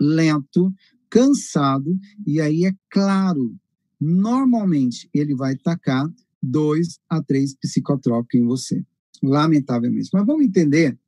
[0.00, 0.72] lento,
[1.12, 1.94] cansado,
[2.26, 3.54] e aí é claro,
[4.00, 6.10] normalmente ele vai tacar
[6.42, 8.82] dois a três psicotrópicos em você,
[9.22, 10.08] lamentavelmente.
[10.10, 10.98] Mas vamos entender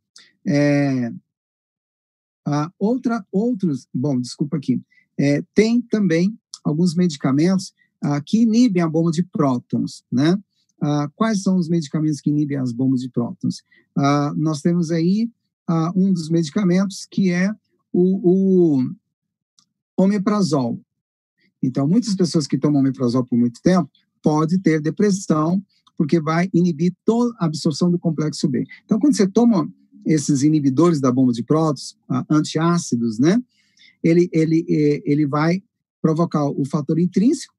[0.46, 1.10] é,
[2.46, 4.78] a outra, outros, bom, desculpa aqui,
[5.18, 10.36] é, tem também alguns medicamentos ah, que inibem a bomba de prótons, né?
[10.82, 13.62] Ah, quais são os medicamentos que inibem as bombas de prótons?
[13.96, 15.30] Ah, nós temos aí
[15.96, 17.50] um dos medicamentos que é
[17.90, 18.94] o, o
[19.96, 20.80] omeprazol.
[21.62, 23.90] Então, muitas pessoas que tomam omeprazol por muito tempo
[24.22, 25.62] pode ter depressão,
[25.96, 28.64] porque vai inibir toda a absorção do complexo B.
[28.85, 29.68] Então, quando você toma
[30.04, 31.96] esses inibidores da bomba de prótons,
[32.28, 33.40] antiácidos, né,
[34.02, 35.62] ele, ele, é, ele vai
[36.02, 37.54] provocar o fator intrínseco.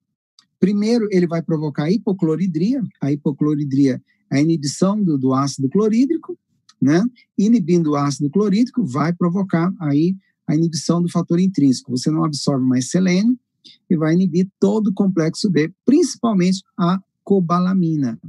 [0.59, 2.83] Primeiro, ele vai provocar a hipocloridria.
[3.01, 6.37] A hipocloridria é a inibição do, do ácido clorídrico,
[6.79, 7.03] né?
[7.37, 10.15] Inibindo o ácido clorídrico, vai provocar aí
[10.47, 11.91] a inibição do fator intrínseco.
[11.91, 13.37] Você não absorve mais selênio,
[13.89, 18.19] e vai inibir todo o complexo B, principalmente a cobalamina.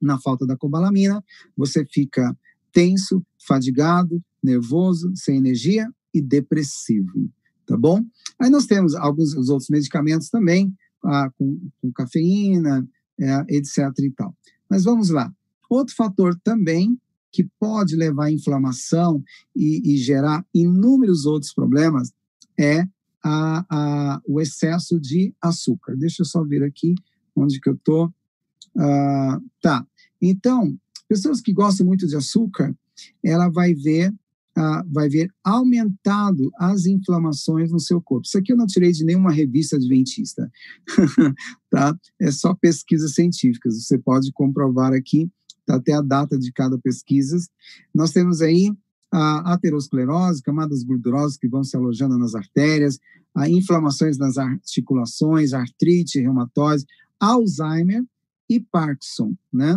[0.00, 1.22] Na falta da cobalamina,
[1.56, 2.36] você fica
[2.72, 7.30] tenso, fadigado, nervoso, sem energia e depressivo,
[7.66, 8.04] tá bom?
[8.38, 12.86] Aí nós temos alguns os outros medicamentos também, ah, com, com, cafeína,
[13.20, 14.34] é, etc e tal.
[14.68, 15.32] Mas vamos lá.
[15.68, 16.98] Outro fator também
[17.32, 19.22] que pode levar à inflamação
[19.54, 22.12] e, e gerar inúmeros outros problemas
[22.58, 22.84] é
[23.22, 25.96] a, a, o excesso de açúcar.
[25.96, 26.94] Deixa eu só ver aqui
[27.36, 28.06] onde que eu estou.
[28.76, 29.86] Uh, tá.
[30.20, 30.76] Então,
[31.08, 32.74] pessoas que gostam muito de açúcar,
[33.22, 34.12] ela vai ver
[34.58, 38.26] uh, vai ver aumentado as inflamações no seu corpo.
[38.26, 40.50] Isso aqui eu não tirei de nenhuma revista adventista,
[41.70, 41.96] tá?
[42.20, 43.82] É só pesquisas científicas.
[43.82, 45.30] Você pode comprovar aqui,
[45.70, 47.36] até a data de cada pesquisa.
[47.94, 48.72] Nós temos aí
[49.12, 52.98] a aterosclerose, camadas gordurosas que vão se alojando nas artérias,
[53.34, 56.86] a inflamações nas articulações, artrite, reumatose,
[57.18, 58.04] Alzheimer
[58.48, 59.76] e Parkinson, né?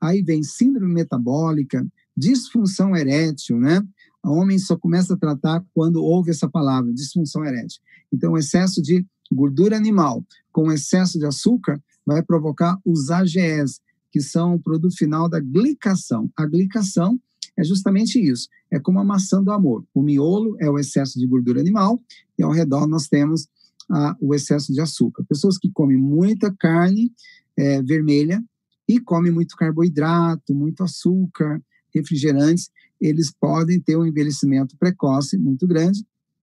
[0.00, 3.82] Aí vem síndrome metabólica, disfunção erétil, né?
[4.24, 7.80] O homem só começa a tratar quando ouve essa palavra, disfunção erétil.
[8.12, 14.54] Então, excesso de gordura animal com excesso de açúcar vai provocar os AGEs, que são
[14.54, 16.30] o produto final da glicação.
[16.36, 17.20] A glicação
[17.56, 19.84] é justamente isso, é como a maçã do amor.
[19.94, 22.00] O miolo é o excesso de gordura animal
[22.38, 23.46] e ao redor nós temos
[23.90, 25.24] ah, o excesso de açúcar.
[25.28, 27.12] Pessoas que comem muita carne
[27.56, 28.42] é, vermelha
[28.88, 31.62] e comem muito carboidrato, muito açúcar,
[31.94, 32.70] refrigerantes,
[33.00, 36.04] eles podem ter um envelhecimento precoce muito grande,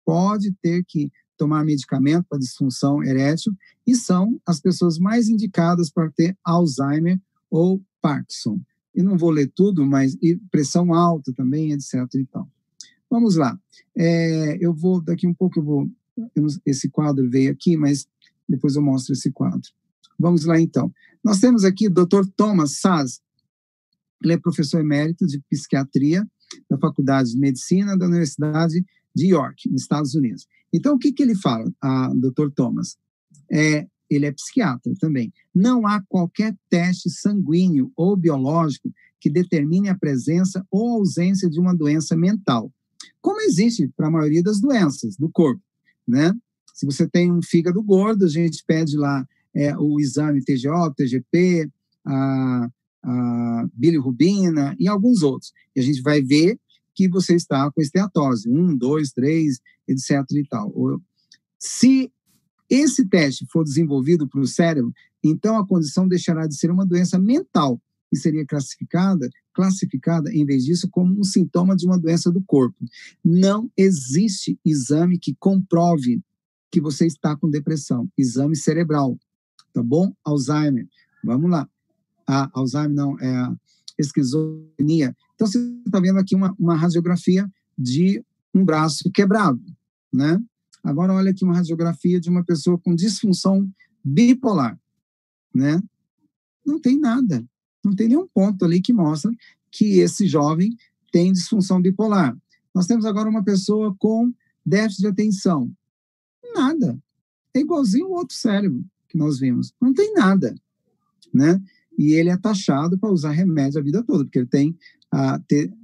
[0.05, 3.53] pode ter que tomar medicamento para disfunção erétil
[3.87, 7.19] e são as pessoas mais indicadas para ter Alzheimer
[7.51, 8.61] ou Parkinson.
[8.95, 10.17] E não vou ler tudo, mas
[10.51, 11.95] pressão alta também, etc.
[12.17, 12.49] Então,
[13.09, 13.59] vamos lá.
[13.97, 15.91] É, eu vou daqui um pouco eu vou
[16.67, 18.07] esse quadro veio aqui, mas
[18.49, 19.71] depois eu mostro esse quadro.
[20.19, 20.93] Vamos lá então.
[21.25, 22.27] Nós temos aqui o Dr.
[22.37, 23.21] Thomas Saz.
[24.23, 26.27] Ele é professor emérito de psiquiatria
[26.69, 28.85] da Faculdade de Medicina da Universidade
[29.15, 30.47] de York, nos Estados Unidos.
[30.73, 32.51] Então, o que, que ele fala, a Dr.
[32.55, 32.97] Thomas?
[33.51, 35.33] É, ele é psiquiatra também.
[35.55, 41.75] Não há qualquer teste sanguíneo ou biológico que determine a presença ou ausência de uma
[41.75, 42.73] doença mental,
[43.21, 45.63] como existe para a maioria das doenças do corpo,
[46.09, 46.33] né?
[46.75, 51.71] Se você tem um fígado gordo, a gente pede lá é, o exame TGO, TGP,
[52.07, 52.71] a,
[53.03, 55.53] a bilirrubina e alguns outros.
[55.77, 56.59] E a gente vai ver
[56.95, 60.25] que você está com esteatose, um, dois, três, etc.
[60.33, 60.73] e tal.
[61.59, 62.11] Se
[62.71, 67.19] esse teste for desenvolvido para o cérebro, então a condição deixará de ser uma doença
[67.19, 67.81] mental
[68.13, 72.77] e seria classificada, classificada em vez disso como um sintoma de uma doença do corpo.
[73.25, 76.23] Não existe exame que comprove
[76.71, 78.09] que você está com depressão.
[78.17, 79.19] Exame cerebral,
[79.73, 80.13] tá bom?
[80.25, 80.89] Alzheimer,
[81.25, 81.69] vamos lá.
[82.27, 83.55] A Alzheimer não é a
[83.99, 85.15] esquizofrenia.
[85.35, 89.61] Então você está vendo aqui uma, uma radiografia de um braço quebrado,
[90.13, 90.41] né?
[90.83, 93.71] Agora olha aqui uma radiografia de uma pessoa com disfunção
[94.05, 94.79] bipolar,
[95.55, 95.83] né?
[96.65, 97.45] Não tem nada,
[97.85, 99.31] não tem nenhum ponto ali que mostra
[99.71, 100.77] que esse jovem
[101.13, 102.37] tem disfunção bipolar.
[102.75, 104.33] Nós temos agora uma pessoa com
[104.65, 105.73] déficit de atenção.
[106.55, 106.99] Nada.
[107.55, 109.73] É igualzinho o outro cérebro que nós vimos.
[109.81, 110.55] Não tem nada,
[111.35, 111.61] né?
[111.99, 114.77] E ele é taxado para usar remédio a vida toda, porque ele tem
[115.13, 115.39] a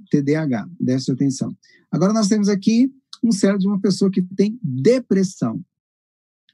[0.09, 1.57] TDAH, déficit de atenção.
[1.91, 2.91] Agora nós temos aqui
[3.23, 5.63] um cérebro de uma pessoa que tem depressão.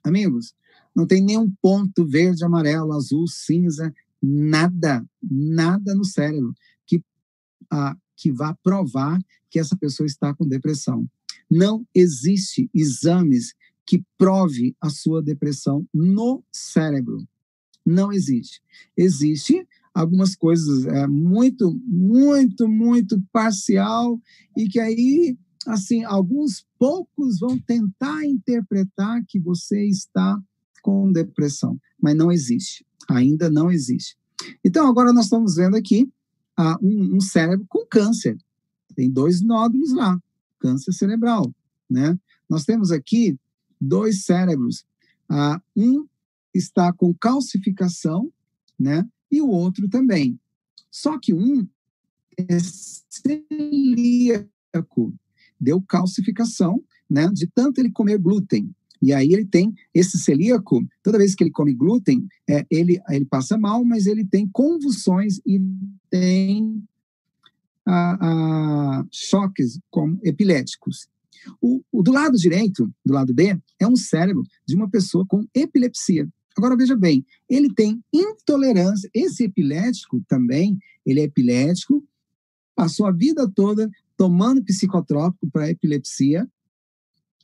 [0.04, 0.54] Amigos,
[0.96, 6.54] não tem nenhum ponto verde, amarelo, azul, cinza, nada, nada no cérebro
[6.86, 7.04] que,
[7.72, 11.10] ah, que vá provar que essa pessoa está com depressão.
[11.50, 13.54] Não existe exames
[13.86, 17.28] que prove a sua depressão no cérebro.
[17.86, 18.62] Não existe.
[18.96, 24.20] Existe algumas coisas é, muito, muito, muito parcial
[24.58, 30.40] e que aí assim, alguns poucos vão tentar interpretar que você está
[30.82, 34.18] com depressão, mas não existe, ainda não existe.
[34.64, 36.12] Então, agora nós estamos vendo aqui
[36.58, 38.38] ah, um, um, cérebro com câncer.
[38.96, 40.20] Tem dois nódulos lá,
[40.60, 41.54] câncer cerebral,
[41.90, 42.20] né?
[42.50, 43.40] Nós temos aqui
[43.80, 44.86] dois cérebros.
[45.30, 46.06] Ah, um
[46.54, 48.32] está com calcificação,
[48.80, 49.08] né?
[49.32, 50.40] E o outro também.
[50.92, 51.68] Só que um
[52.38, 52.60] é
[53.10, 54.48] celíaco,
[55.64, 58.70] deu calcificação, né, de tanto ele comer glúten.
[59.02, 63.26] E aí ele tem esse celíaco, toda vez que ele come glúten, é, ele, ele
[63.26, 65.60] passa mal, mas ele tem convulsões e
[66.10, 66.82] tem
[67.86, 71.08] a, a choques como epiléticos.
[71.62, 75.46] O, o, do lado direito, do lado B, é um cérebro de uma pessoa com
[75.54, 76.26] epilepsia.
[76.56, 79.10] Agora veja bem, ele tem intolerância.
[79.14, 82.02] Esse epilético também, ele é epilético,
[82.76, 86.48] passou a vida toda tomando psicotrópico para epilepsia.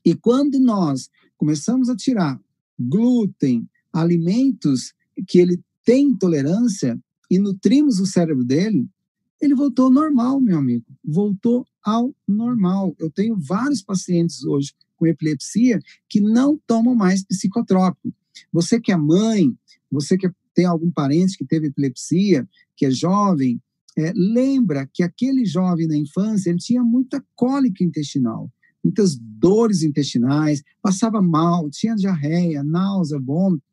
[0.04, 2.40] E quando nós começamos a tirar
[2.80, 4.94] glúten, alimentos
[5.28, 8.88] que ele tem intolerância e nutrimos o cérebro dele,
[9.42, 10.86] ele voltou ao normal, meu amigo.
[11.04, 12.96] Voltou ao normal.
[13.00, 15.80] Eu tenho vários pacientes hoje com epilepsia
[16.10, 18.14] que não tomam mais psicotrópico.
[18.52, 19.56] Você que é mãe,
[19.90, 23.62] você que tem algum parente que teve epilepsia, que é jovem,
[24.00, 28.50] é, lembra que aquele jovem na infância ele tinha muita cólica intestinal,
[28.82, 33.64] muitas dores intestinais, passava mal, tinha diarreia, náusea, vômito.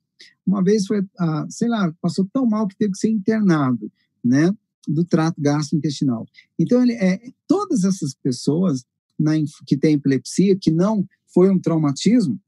[0.44, 3.90] Uma vez foi, ah, sei lá, passou tão mal que teve que ser internado,
[4.24, 4.52] né,
[4.88, 6.26] do trato gastrointestinal.
[6.58, 8.84] Então, ele, é, todas essas pessoas
[9.18, 9.32] na,
[9.64, 12.40] que têm epilepsia, que não foi um traumatismo,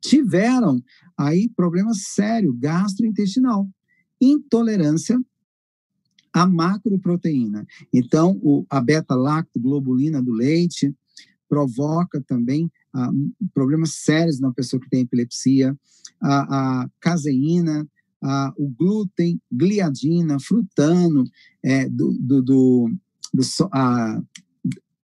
[0.00, 0.82] tiveram
[1.16, 3.68] aí problema sério gastrointestinal,
[4.20, 5.18] intolerância
[6.32, 7.66] a macroproteína.
[7.92, 10.94] Então, o, a beta-lactoglobulina do leite
[11.48, 13.10] provoca também ah,
[13.52, 15.76] problemas sérios na pessoa que tem epilepsia.
[16.20, 17.86] A, a caseína,
[18.22, 21.24] ah, o glúten, gliadina, frutano,
[21.62, 22.90] é, do, do, do,
[23.34, 24.22] do ah,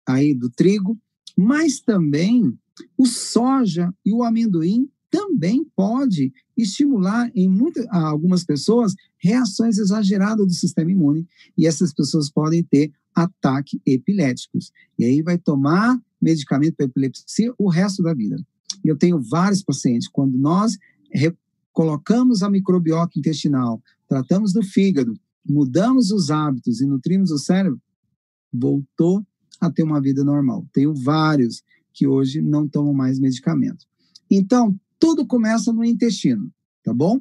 [0.06, 0.98] aí do trigo,
[1.36, 2.56] mas também
[2.96, 10.52] o soja e o amendoim também pode estimular em muitas, algumas pessoas reações exageradas do
[10.52, 14.72] sistema imune e essas pessoas podem ter ataques epiléticos.
[14.98, 18.36] E aí vai tomar medicamento para epilepsia o resto da vida.
[18.84, 20.76] Eu tenho vários pacientes, quando nós
[21.72, 27.80] colocamos a microbiota intestinal, tratamos do fígado, mudamos os hábitos e nutrimos o cérebro,
[28.52, 29.24] voltou
[29.60, 30.66] a ter uma vida normal.
[30.72, 31.62] Tenho vários
[31.92, 33.86] que hoje não tomam mais medicamento.
[34.30, 36.52] Então, tudo começa no intestino,
[36.82, 37.20] tá bom?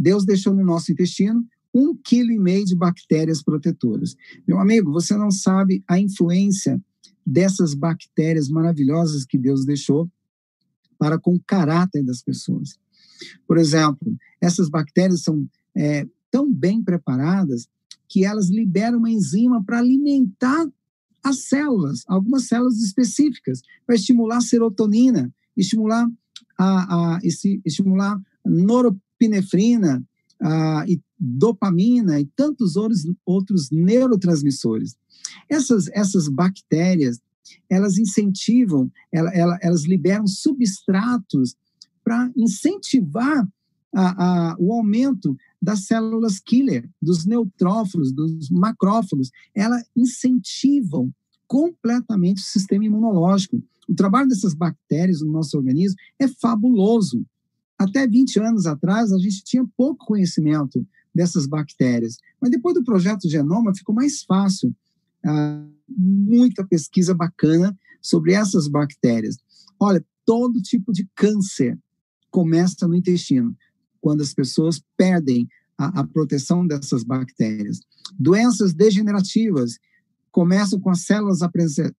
[0.00, 4.16] Deus deixou no nosso intestino um quilo e meio de bactérias protetoras.
[4.48, 6.80] Meu amigo, você não sabe a influência
[7.24, 10.10] dessas bactérias maravilhosas que Deus deixou
[10.98, 12.78] para com o caráter das pessoas.
[13.46, 15.46] Por exemplo, essas bactérias são
[15.76, 17.68] é, tão bem preparadas
[18.08, 20.66] que elas liberam uma enzima para alimentar
[21.22, 26.10] as células, algumas células específicas, para estimular a serotonina, estimular
[26.58, 28.18] a, a esse, estimular
[29.20, 30.02] noropinefrina
[30.40, 34.96] a, e dopamina e tantos outros, outros neurotransmissores.
[35.48, 37.20] Essas, essas bactérias,
[37.68, 41.54] elas incentivam, ela, ela, elas liberam substratos
[42.02, 43.46] para incentivar
[43.94, 51.12] a, a, o aumento das células killer, dos neutrófilos, dos macrófagos, elas incentivam
[51.46, 53.62] completamente o sistema imunológico.
[53.88, 57.26] O trabalho dessas bactérias no nosso organismo é fabuloso.
[57.80, 63.26] Até 20 anos atrás, a gente tinha pouco conhecimento dessas bactérias, mas depois do projeto
[63.26, 64.76] Genoma ficou mais fácil.
[65.24, 69.38] Ah, muita pesquisa bacana sobre essas bactérias.
[69.80, 71.78] Olha, todo tipo de câncer
[72.30, 73.56] começa no intestino
[73.98, 77.80] quando as pessoas perdem a, a proteção dessas bactérias.
[78.18, 79.78] Doenças degenerativas
[80.30, 81.38] começam com as células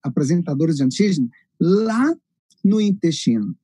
[0.03, 1.27] apresentadoras de antígeno
[1.59, 2.15] lá
[2.63, 3.55] no intestino.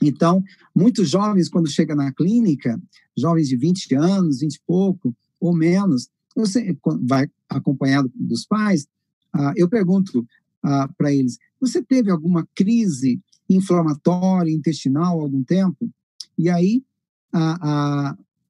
[0.00, 0.42] Então,
[0.74, 2.80] muitos jovens, quando chegam na clínica,
[3.16, 8.86] jovens de 20 anos, 20 e pouco, ou menos, você vai acompanhado dos pais,
[9.32, 10.26] ah, eu pergunto
[10.62, 15.90] ah, para eles, você teve alguma crise inflamatória intestinal há algum tempo?
[16.38, 16.82] E aí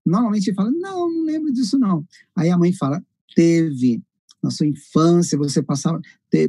[0.04, 2.04] normalmente ele fala, não, não lembro disso não.
[2.34, 3.02] Aí a mãe fala,
[3.34, 4.02] teve.
[4.42, 6.00] Na sua infância, você passava,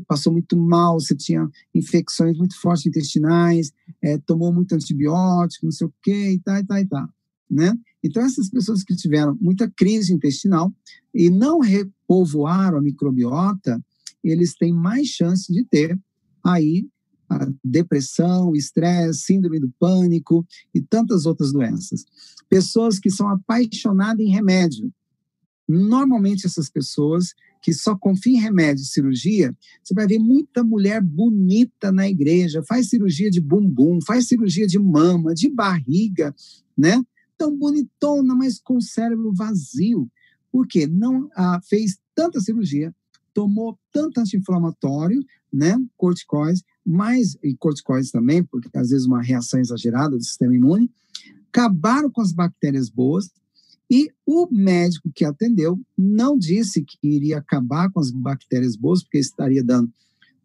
[0.08, 3.72] passou muito mal, você tinha infecções muito fortes intestinais,
[4.02, 7.10] é, tomou muito antibiótico, não sei o quê, e tá, e tá, e tá.
[7.50, 7.72] Né?
[8.04, 10.74] Então, essas pessoas que tiveram muita crise intestinal
[11.14, 13.80] e não repovoaram a microbiota,
[14.24, 16.00] eles têm mais chance de ter
[16.44, 16.88] aí
[17.30, 22.06] a depressão, estresse, síndrome do pânico e tantas outras doenças.
[22.50, 24.92] Pessoas que são apaixonadas em remédio.
[25.68, 27.34] Normalmente, essas pessoas
[27.64, 32.62] que só confiam em remédio e cirurgia, você vai ver muita mulher bonita na igreja,
[32.68, 36.36] faz cirurgia de bumbum, faz cirurgia de mama, de barriga,
[36.78, 37.02] né?
[37.38, 40.12] Tão bonitona, mas com o cérebro vazio.
[40.52, 40.86] Por quê?
[40.86, 42.94] Não ah, fez tanta cirurgia,
[43.34, 50.18] tomou tanto anti-inflamatório, né, corticóides, mais e corticóides também, porque às vezes uma reação exagerada
[50.18, 50.92] do sistema imune,
[51.48, 53.32] acabaram com as bactérias boas
[53.92, 59.20] e o médico que atendeu não disse que iria acabar com as bactérias boas, porque
[59.20, 59.92] estaria dando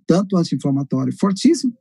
[0.07, 1.77] tanto anti-inflamatório fortíssimo,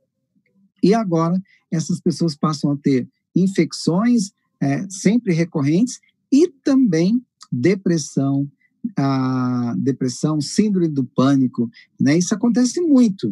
[0.82, 1.40] e agora
[1.70, 4.30] essas pessoas passam a ter infecções
[4.60, 6.00] é, sempre recorrentes
[6.32, 8.50] e também depressão,
[8.96, 12.16] a depressão, síndrome do pânico, né?
[12.16, 13.30] Isso acontece muito,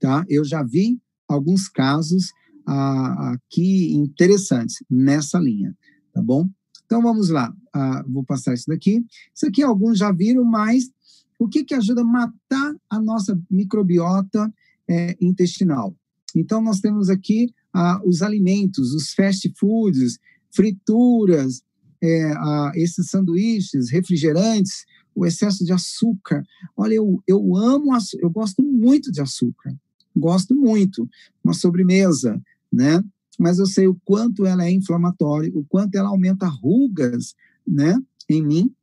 [0.00, 0.24] tá?
[0.28, 2.32] Eu já vi alguns casos
[2.66, 5.76] ah, aqui interessantes nessa linha,
[6.12, 6.48] tá bom?
[6.88, 9.04] Então vamos lá, ah, vou passar isso daqui.
[9.34, 10.90] Isso aqui alguns já viram, mas
[11.38, 14.50] o que que ajuda a matar a nossa microbiota
[14.88, 15.94] é, intestinal?
[16.34, 20.18] Então nós temos aqui ah, os alimentos, os fast foods,
[20.50, 21.62] frituras,
[22.02, 26.42] é, a, esses sanduíches, refrigerantes, o excesso de açúcar.
[26.74, 29.76] Olha, eu, eu amo, eu gosto muito de açúcar,
[30.16, 31.06] gosto muito.
[31.44, 32.40] Uma sobremesa,
[32.72, 33.04] né?
[33.38, 37.34] Mas eu sei o quanto ela é inflamatória, o quanto ela aumenta rugas,
[37.66, 37.96] né?
[38.28, 38.74] Em mim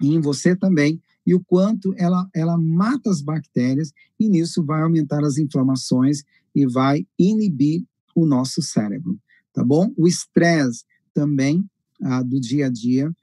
[0.00, 4.82] e em você também, e o quanto ela, ela mata as bactérias, e nisso vai
[4.82, 6.24] aumentar as inflamações
[6.54, 9.18] e vai inibir o nosso cérebro,
[9.52, 9.92] tá bom?
[9.96, 11.64] O estresse também
[12.02, 13.14] ah, do dia a dia,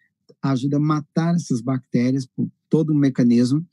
[0.42, 3.66] ajuda a matar essas bactérias por todo o mecanismo.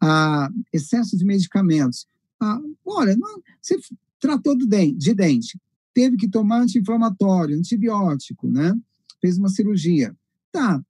[0.00, 2.06] Ah, excesso de medicamentos.
[2.40, 3.78] Ah, olha, não, você
[4.18, 5.60] tratou do dente, de dente,
[5.94, 8.74] teve que tomar anti-inflamatório, antibiótico, né?
[9.20, 10.14] Fez uma cirurgia.
[10.52, 10.84] Tá.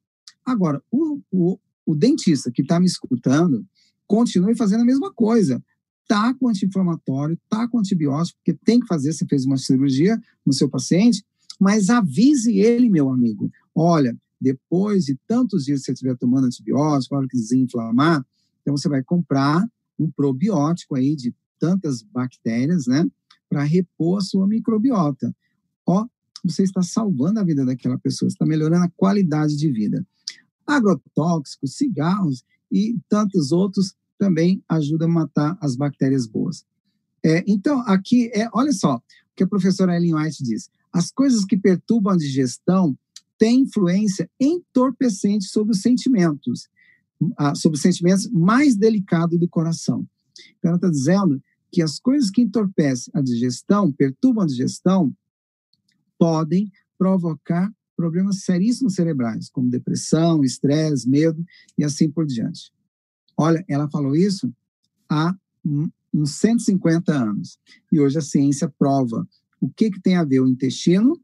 [0.45, 3.65] Agora, o, o, o dentista que está me escutando,
[4.07, 5.63] continue fazendo a mesma coisa.
[6.09, 10.53] Tá com anti-inflamatório, tá com antibiótico, porque tem que fazer, você fez uma cirurgia no
[10.53, 11.25] seu paciente,
[11.59, 13.51] mas avise ele, meu amigo.
[13.75, 18.25] Olha, depois de tantos dias que você estiver tomando antibiótico, hora que desinflamar,
[18.61, 19.67] então você vai comprar
[19.99, 23.07] um probiótico aí de tantas bactérias, né,
[23.49, 25.35] para repor a sua microbiota.
[25.87, 26.07] Ó,
[26.45, 30.07] você está salvando a vida daquela pessoa, está melhorando a qualidade de vida.
[30.67, 36.65] Agrotóxicos, cigarros e tantos outros também ajudam a matar as bactérias boas.
[37.25, 39.03] É, então, aqui, é, olha só o
[39.35, 40.69] que a professora Ellen White diz.
[40.93, 42.97] As coisas que perturbam a digestão
[43.39, 46.69] têm influência entorpecente sobre os sentimentos,
[47.37, 50.07] ah, sobre os sentimentos mais delicados do coração.
[50.59, 51.43] Então, ela está dizendo
[51.75, 55.13] que as coisas que entorpecem a digestão, perturbam a digestão,
[56.17, 61.45] podem provocar problemas seríssimos cerebrais, como depressão, estresse, medo
[61.77, 62.73] e assim por diante.
[63.37, 64.55] Olha, ela falou isso
[65.11, 65.37] há
[66.13, 67.59] uns 150 anos.
[67.91, 69.29] E hoje a ciência prova
[69.61, 71.21] o que, que tem a ver o intestino,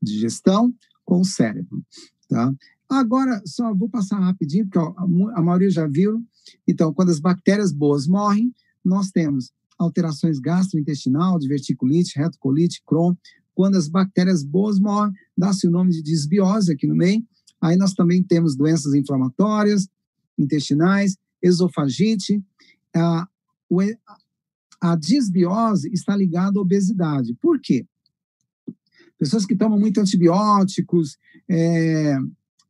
[0.00, 0.74] digestão,
[1.04, 1.84] com o cérebro.
[2.30, 2.50] Tá?
[2.88, 4.94] Agora, só vou passar rapidinho, porque ó,
[5.34, 6.24] a maioria já viu.
[6.66, 9.52] Então, quando as bactérias boas morrem, nós temos
[9.82, 13.14] alterações gastrointestinal, diverticulite, retocolite, Crohn.
[13.54, 17.22] Quando as bactérias boas morrem, dá-se o nome de disbiose aqui no meio.
[17.60, 19.88] Aí nós também temos doenças inflamatórias,
[20.38, 22.42] intestinais, esofagite.
[22.94, 23.28] A,
[24.80, 27.34] a disbiose está ligada à obesidade.
[27.40, 27.86] Por quê?
[29.18, 31.16] Pessoas que tomam muito antibióticos
[31.48, 32.16] é,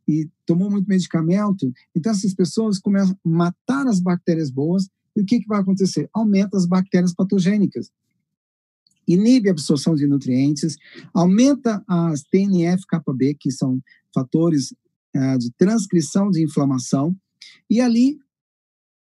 [0.07, 5.25] e tomam muito medicamento, então essas pessoas começam a matar as bactérias boas e o
[5.25, 6.09] que, que vai acontecer?
[6.13, 7.91] Aumenta as bactérias patogênicas,
[9.07, 10.77] inibe a absorção de nutrientes,
[11.13, 13.81] aumenta as TNF-κB, que são
[14.15, 14.73] fatores
[15.17, 17.15] uh, de transcrição de inflamação,
[17.69, 18.19] e ali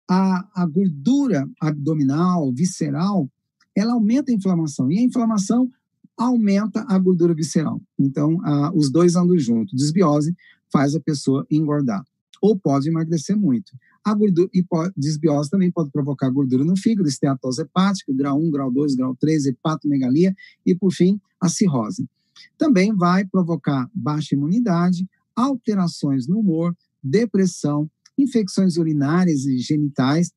[0.09, 3.31] a, a gordura abdominal, visceral,
[3.77, 5.71] ela aumenta a inflamação, e a inflamação
[6.17, 7.81] aumenta a gordura visceral.
[7.99, 8.39] Então,
[8.75, 9.73] os dois andam juntos.
[9.75, 10.37] Desbiose
[10.71, 12.05] faz a pessoa engordar,
[12.43, 13.73] ou pode emagrecer muito.
[14.05, 14.49] A gordura,
[14.97, 19.47] desbiose também pode provocar gordura no fígado, esteatose hepática, grau 1, grau 2, grau 3,
[19.47, 20.35] hepatomegalia
[20.65, 22.09] e, por fim, a cirrose.
[22.57, 30.33] Também vai provocar baixa imunidade, alterações no humor, depressão, infecções urinárias e genitais,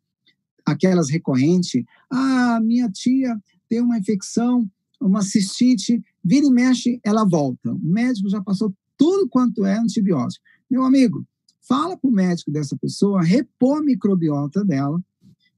[0.66, 1.84] aquelas recorrentes.
[2.12, 3.38] Ah, minha tia
[3.70, 7.72] tem uma infecção, uma cistite, vira e mexe, ela volta.
[7.72, 10.44] O médico já passou tudo quanto é antibiótico.
[10.70, 11.26] Meu amigo,
[11.68, 15.02] Fala para o médico dessa pessoa repor a microbiota dela,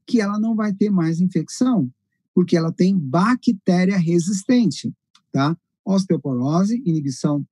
[0.06, 1.92] que ela não vai ter mais infecção,
[2.34, 4.94] porque ela tem bactéria resistente,
[5.32, 5.58] tá?
[5.84, 7.46] Osteoporose, inibição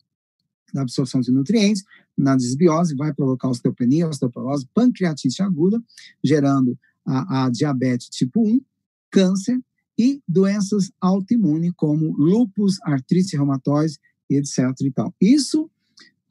[0.73, 1.83] da absorção de nutrientes,
[2.17, 5.81] na desbiose vai provocar osteopenia, osteoporose, pancreatite aguda,
[6.23, 8.61] gerando a, a diabetes tipo 1,
[9.09, 9.59] câncer
[9.97, 13.99] e doenças autoimunes como lúpus, artrite reumatoide,
[14.29, 14.69] etc.
[14.81, 15.13] E tal.
[15.21, 15.69] Isso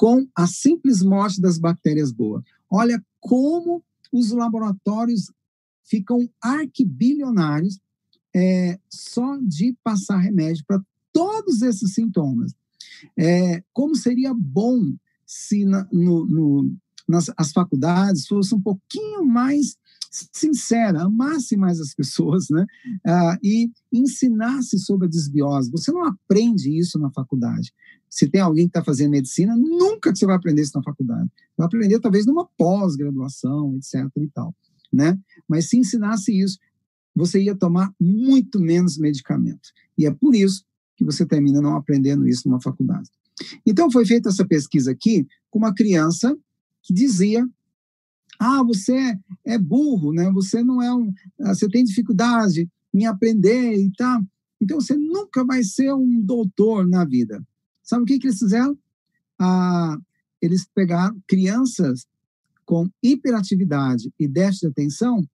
[0.02, 2.42] com a simples morte das bactérias boas.
[2.68, 5.30] Olha como os laboratórios
[5.84, 7.78] ficam arquibilionários
[8.34, 10.82] é, só de passar remédio para
[11.12, 12.52] todos esses sintomas.
[13.16, 14.92] É, como seria bom
[15.24, 16.76] se na, no, no,
[17.08, 19.76] nas as faculdades fosse um pouquinho mais
[20.12, 22.66] sincera, amasse mais as pessoas, né?
[23.06, 25.70] Ah, e ensinasse sobre a desbiose.
[25.70, 27.72] Você não aprende isso na faculdade.
[28.10, 31.30] Se tem alguém que está fazendo medicina, nunca que você vai aprender isso na faculdade.
[31.56, 34.06] Vai aprender talvez numa pós-graduação, etc.
[34.18, 34.54] e tal,
[34.92, 35.18] né?
[35.48, 36.58] Mas se ensinasse isso,
[37.16, 39.70] você ia tomar muito menos medicamento.
[39.96, 43.08] E é por isso que você termina não aprendendo isso numa faculdade.
[43.66, 46.36] Então, foi feita essa pesquisa aqui com uma criança
[46.82, 47.48] que dizia
[48.42, 50.28] ah, você é burro, né?
[50.32, 54.20] Você não é um, ah, você tem dificuldade em aprender e tal.
[54.60, 57.40] Então você nunca vai ser um doutor na vida.
[57.84, 58.76] Sabe o que, que eles fizeram?
[59.38, 59.96] Ah,
[60.40, 62.04] eles pegaram crianças
[62.66, 65.24] com hiperatividade e déficit de atenção,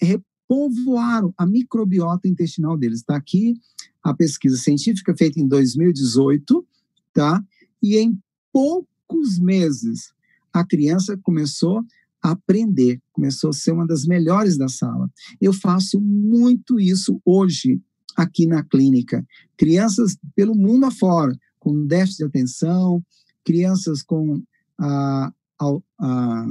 [0.00, 3.00] repovoaram a microbiota intestinal deles.
[3.00, 3.60] Está aqui
[4.02, 6.66] a pesquisa científica feita em 2018,
[7.12, 7.44] tá?
[7.82, 8.18] E em
[8.50, 10.14] poucos meses
[10.50, 11.84] a criança começou
[12.22, 15.10] aprender, começou a ser uma das melhores da sala.
[15.40, 17.80] Eu faço muito isso hoje
[18.16, 19.26] aqui na clínica.
[19.56, 23.02] Crianças pelo mundo afora, com déficit de atenção,
[23.44, 24.42] crianças com
[24.78, 26.46] ah, ah, ah,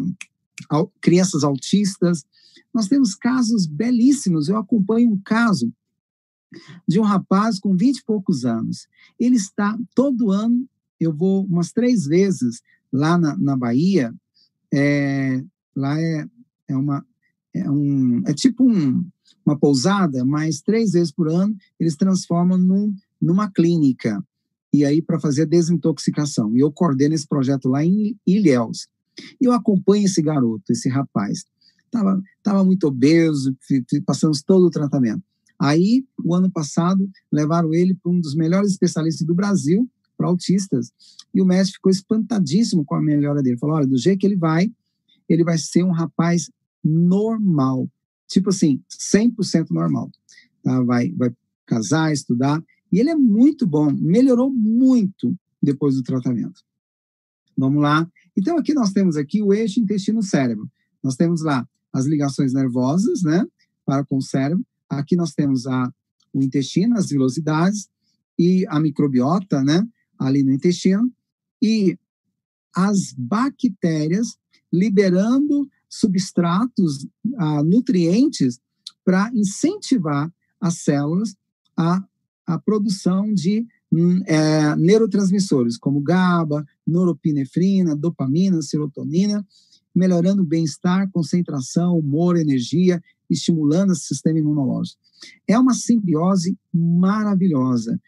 [1.01, 2.23] crianças autistas.
[2.73, 4.49] Nós temos casos belíssimos.
[4.49, 5.71] Eu acompanho um caso
[6.87, 8.87] de um rapaz com 20 e poucos anos.
[9.19, 10.67] Ele está todo ano,
[10.99, 12.61] eu vou umas três vezes
[12.91, 14.13] lá na, na Bahia,
[14.73, 15.43] é,
[15.75, 16.25] lá é,
[16.69, 17.05] é uma
[17.53, 19.05] é, um, é tipo um,
[19.45, 24.23] uma pousada, mas três vezes por ano eles transformam num, numa clínica
[24.73, 26.55] e aí para fazer desintoxicação.
[26.55, 28.87] E eu coordeno esse projeto lá em Ilhéus.
[29.39, 31.43] E eu acompanho esse garoto, esse rapaz.
[31.91, 33.53] Tava, tava muito obeso,
[34.05, 35.21] passamos todo o tratamento.
[35.59, 40.91] Aí, o ano passado, levaram ele para um dos melhores especialistas do Brasil para autistas.
[41.33, 43.57] E o médico ficou espantadíssimo com a melhora dele.
[43.57, 44.71] Falou: olha, do jeito que ele vai,
[45.31, 46.49] ele vai ser um rapaz
[46.83, 47.89] normal.
[48.27, 50.09] Tipo assim, 100% normal.
[50.63, 50.81] Tá?
[50.83, 51.31] Vai, vai
[51.65, 52.63] casar, estudar.
[52.91, 56.61] E ele é muito bom, melhorou muito depois do tratamento.
[57.57, 58.09] Vamos lá.
[58.37, 60.69] Então, aqui nós temos aqui o eixo intestino-cérebro.
[61.03, 63.45] Nós temos lá as ligações nervosas, né,
[63.85, 64.65] para com o cérebro.
[64.89, 65.91] Aqui nós temos a,
[66.33, 67.89] o intestino, as velocidades
[68.37, 71.11] e a microbiota, né, ali no intestino.
[71.61, 71.97] E
[72.75, 74.37] as bactérias
[74.71, 77.05] liberando substratos,
[77.37, 78.59] ah, nutrientes,
[79.03, 81.35] para incentivar as células
[81.75, 82.03] a,
[82.45, 89.45] a produção de hum, é, neurotransmissores, como GABA, noropinefrina, dopamina, serotonina,
[89.93, 94.99] melhorando o bem-estar, concentração, humor, energia, estimulando o sistema imunológico.
[95.47, 97.99] É uma simbiose maravilhosa,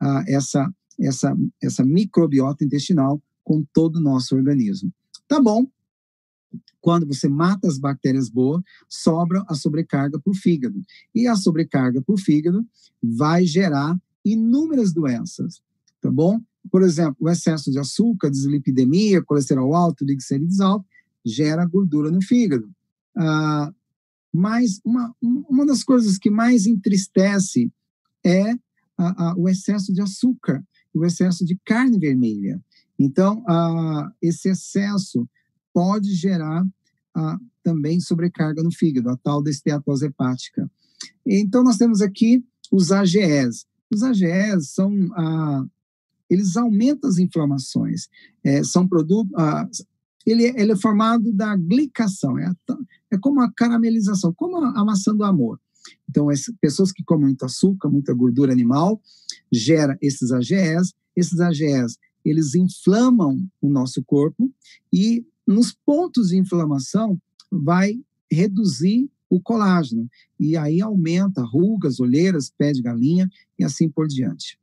[0.00, 4.92] ah, essa, essa, essa microbiota intestinal com todo o nosso organismo.
[5.26, 5.66] Tá bom,
[6.84, 10.82] quando você mata as bactérias boas, sobra a sobrecarga para o fígado.
[11.14, 12.62] E a sobrecarga para o fígado
[13.02, 15.62] vai gerar inúmeras doenças,
[15.98, 16.38] tá bom?
[16.70, 20.84] Por exemplo, o excesso de açúcar, dislipidemia, colesterol alto, triglicéridos alto,
[21.24, 22.70] gera gordura no fígado.
[23.16, 23.72] Ah,
[24.30, 27.72] mas uma, uma das coisas que mais entristece
[28.22, 28.52] é
[28.98, 30.62] a, a, o excesso de açúcar,
[30.92, 32.62] o excesso de carne vermelha.
[32.98, 35.26] Então, ah, esse excesso
[35.74, 36.64] pode gerar
[37.14, 40.70] ah, também sobrecarga no fígado, a tal da esteatose hepática.
[41.26, 43.66] Então, nós temos aqui os AGEs.
[43.92, 45.64] Os AGEs são, ah,
[46.30, 48.08] eles aumentam as inflamações,
[48.42, 49.68] é, são produtos, ah,
[50.24, 52.50] ele, ele, é formado da glicação, é,
[53.10, 55.60] é como a caramelização, como a, a maçã do amor.
[56.08, 59.00] Então, as pessoas que comem muito açúcar, muita gordura animal,
[59.52, 64.50] gera esses AGEs, esses AGEs, eles inflamam o nosso corpo
[64.92, 67.20] e nos pontos de inflamação,
[67.50, 67.94] vai
[68.30, 70.08] reduzir o colágeno.
[70.38, 73.28] E aí aumenta rugas, olheiras, pé de galinha
[73.58, 74.58] e assim por diante.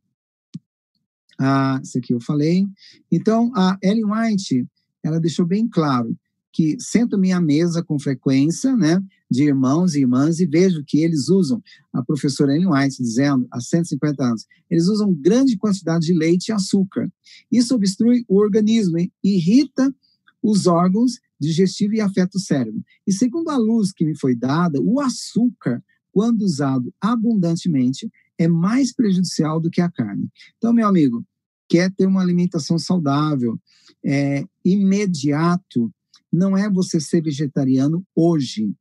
[1.40, 2.68] Ah, isso aqui eu falei.
[3.12, 4.68] Então, a Ellen White,
[5.04, 6.16] ela deixou bem claro
[6.54, 11.30] que sento-me à mesa com frequência, né, de irmãos e irmãs, e vejo que eles
[11.30, 11.64] usam,
[11.94, 16.52] a professora Ellen White dizendo, há 150 anos, eles usam grande quantidade de leite e
[16.52, 17.10] açúcar.
[17.50, 19.96] Isso obstrui o organismo, irrita
[20.42, 22.84] os órgãos digestivos e afeta o cérebro.
[23.06, 28.94] E segundo a luz que me foi dada, o açúcar, quando usado abundantemente, é mais
[28.94, 30.30] prejudicial do que a carne.
[30.58, 31.26] Então, meu amigo,
[31.68, 33.60] quer ter uma alimentação saudável,
[34.04, 35.92] é, imediato,
[36.32, 38.74] não é você ser vegetariano hoje.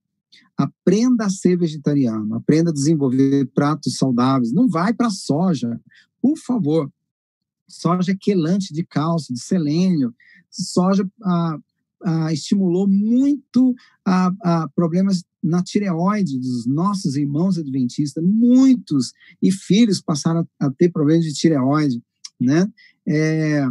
[0.57, 4.53] Aprenda a ser vegetariano, aprenda a desenvolver pratos saudáveis.
[4.53, 5.81] Não vai para soja,
[6.21, 6.91] por favor.
[7.67, 10.15] Soja é quelante de cálcio, de selênio,
[10.51, 11.09] soja
[12.33, 13.75] estimulou muito
[14.75, 21.33] problemas na tireoide dos nossos irmãos adventistas, muitos e filhos passaram a ter problemas de
[21.33, 22.03] tireoide,
[22.39, 22.71] né?
[23.07, 23.67] É,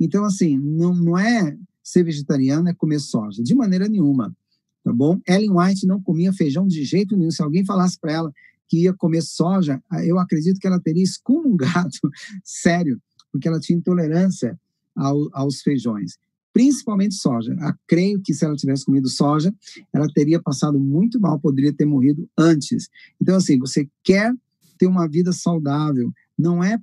[0.00, 4.34] então, assim, não, não é ser vegetariano é comer soja, de maneira nenhuma,
[4.82, 5.20] tá bom?
[5.28, 7.30] Ellen White não comia feijão de jeito nenhum.
[7.30, 8.32] Se alguém falasse para ela
[8.68, 11.90] que ia comer soja, eu acredito que ela teria excomungado,
[12.42, 13.00] sério,
[13.30, 14.58] porque ela tinha intolerância
[14.96, 16.18] ao, aos feijões,
[16.52, 17.52] principalmente soja.
[17.52, 19.54] Eu creio que se ela tivesse comido soja,
[19.92, 22.88] ela teria passado muito mal, poderia ter morrido antes.
[23.20, 24.32] Então, assim, você quer
[24.78, 26.78] ter uma vida saudável, não é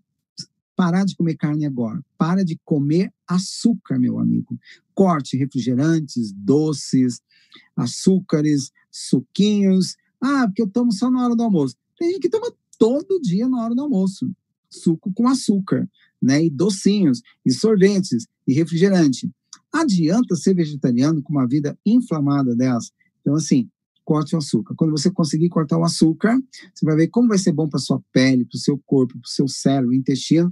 [0.75, 4.57] parar de comer carne agora, para de comer açúcar, meu amigo.
[4.95, 7.21] Corte refrigerantes, doces,
[7.75, 9.97] açúcares, suquinhos.
[10.21, 11.75] Ah, porque eu tomo só na hora do almoço.
[11.97, 14.31] Tem gente que toma todo dia na hora do almoço,
[14.69, 15.85] suco com açúcar
[16.21, 16.45] né?
[16.45, 19.29] E docinhos, e sorvetes, e refrigerante.
[19.71, 22.91] Adianta ser vegetariano com uma vida inflamada dessa?
[23.21, 23.69] Então, assim,
[24.03, 24.73] corte o açúcar.
[24.75, 26.35] Quando você conseguir cortar o açúcar,
[26.73, 29.27] você vai ver como vai ser bom para sua pele, para o seu corpo, para
[29.27, 30.51] o seu cérebro, intestino.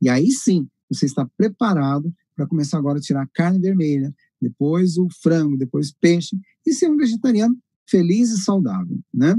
[0.00, 5.06] E aí sim, você está preparado para começar agora a tirar carne vermelha, depois o
[5.22, 6.36] frango, depois peixe,
[6.66, 7.56] e ser um vegetariano
[7.86, 9.34] feliz e saudável, né?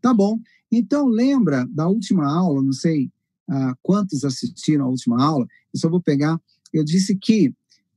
[0.00, 0.38] Tá bom.
[0.70, 3.10] Então, lembra da última aula, não sei,
[3.48, 6.40] ah, quantos assistiram à última aula, eu só vou pegar.
[6.72, 7.52] Eu disse que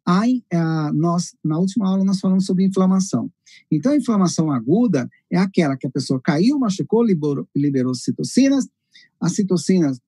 [0.06, 0.22] a,
[0.54, 3.32] a, nós, na última aula, nós falamos sobre inflamação.
[3.70, 8.68] Então, a inflamação aguda é aquela que a pessoa caiu, machucou, liberou, liberou citocinas,
[9.20, 10.00] as citocinas,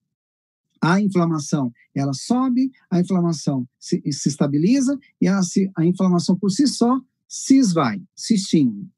[0.81, 5.39] a inflamação, ela sobe, a inflamação se, se estabiliza e a,
[5.77, 8.89] a inflamação por si só se esvai, se extingue.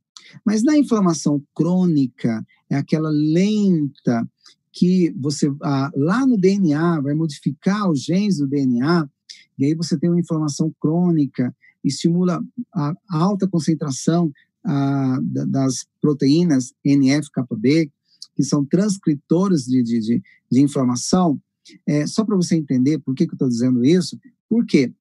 [0.44, 4.28] Mas na inflamação crônica, é aquela lenta
[4.76, 9.10] que você, ah, lá no DNA, vai modificar os genes do DNA,
[9.58, 14.32] e aí você tem uma inflamação crônica, estimula a alta concentração
[14.66, 17.90] ah, das proteínas NF-κB,
[18.36, 21.40] que são transcritores de, de, de, de inflamação.
[21.88, 24.20] É, só para você entender por que, que eu estou dizendo isso,
[24.50, 24.94] porque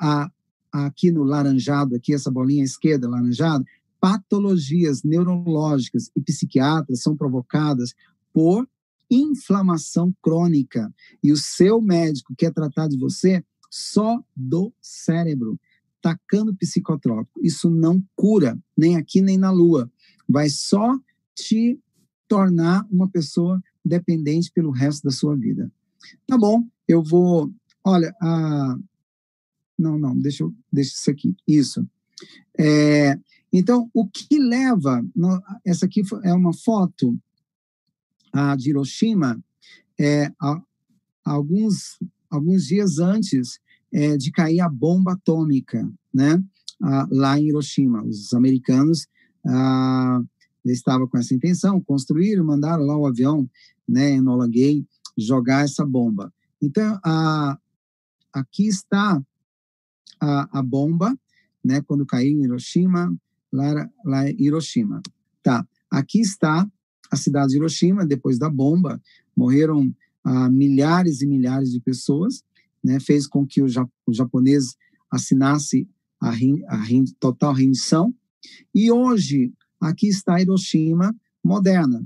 [0.00, 0.30] a,
[0.70, 3.64] aqui no laranjado, aqui essa bolinha esquerda laranjada,
[4.00, 7.94] patologias neurológicas e psiquiátricas são provocadas
[8.32, 8.66] por
[9.14, 10.92] inflamação crônica.
[11.22, 15.58] E o seu médico quer tratar de você só do cérebro,
[16.00, 17.40] tacando psicotrópico.
[17.42, 19.90] Isso não cura, nem aqui nem na lua.
[20.28, 20.98] Vai só
[21.34, 21.78] te
[22.26, 25.70] tornar uma pessoa dependente pelo resto da sua vida.
[26.26, 27.52] Tá bom, eu vou.
[27.84, 28.76] Olha, a.
[29.78, 30.48] Não, não, deixa.
[30.72, 31.36] Deixa isso aqui.
[31.46, 31.86] Isso.
[32.58, 33.18] É,
[33.52, 35.04] então, o que leva.
[35.64, 37.18] Essa aqui é uma foto
[38.32, 39.42] a, de Hiroshima,
[39.98, 40.62] é, a,
[41.24, 41.98] alguns,
[42.30, 43.60] alguns dias antes
[43.92, 46.42] é, de cair a bomba atômica, né?
[47.10, 48.02] lá em Hiroshima.
[48.02, 49.06] Os americanos
[49.46, 50.20] ah,
[50.64, 53.48] estavam com essa intenção, construíram, mandaram lá o avião,
[53.88, 56.32] né, Enola Gay, jogar essa bomba.
[56.60, 57.58] Então, a,
[58.32, 59.20] aqui está
[60.20, 61.16] a, a bomba,
[61.64, 63.14] né, quando caiu em Hiroshima,
[63.52, 65.02] lá, lá em Hiroshima.
[65.42, 66.68] Tá, aqui está
[67.12, 69.00] a cidade de Hiroshima, depois da bomba,
[69.36, 69.94] morreram
[70.24, 72.42] ah, milhares e milhares de pessoas,
[72.82, 73.66] né, fez com que o,
[74.06, 74.74] o japonês
[75.10, 75.86] assinasse
[76.18, 76.86] a, a
[77.20, 78.14] total rendição,
[78.74, 82.04] e hoje aqui está Hiroshima moderna.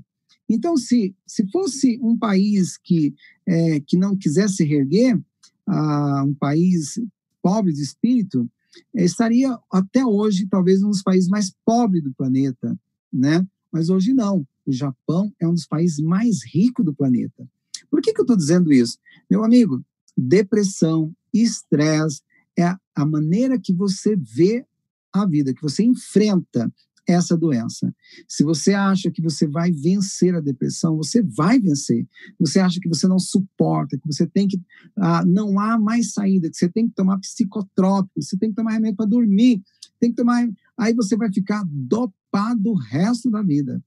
[0.48, 3.14] Então, se, se fosse um país que,
[3.46, 5.20] é, que não quisesse reerguer,
[5.68, 7.00] ah, um país
[7.40, 8.50] pobre de espírito,
[8.92, 12.76] estaria até hoje talvez um dos países mais pobres do planeta,
[13.12, 13.46] né?
[13.70, 14.46] Mas hoje não.
[14.66, 17.48] O Japão é um dos países mais ricos do planeta.
[17.90, 18.98] Por que, que eu estou dizendo isso?
[19.30, 19.84] Meu amigo,
[20.16, 22.22] depressão, estresse,
[22.58, 24.66] é a maneira que você vê
[25.12, 26.72] a vida, que você enfrenta
[27.06, 27.94] essa doença.
[28.26, 32.06] Se você acha que você vai vencer a depressão, você vai vencer.
[32.40, 34.60] Você acha que você não suporta, que você tem que.
[34.96, 38.72] Ah, não há mais saída, que você tem que tomar psicotrópico, você tem que tomar
[38.72, 39.62] remédio para dormir,
[40.00, 40.48] tem que tomar.
[40.76, 43.82] Aí você vai ficar dopado o resto da vida.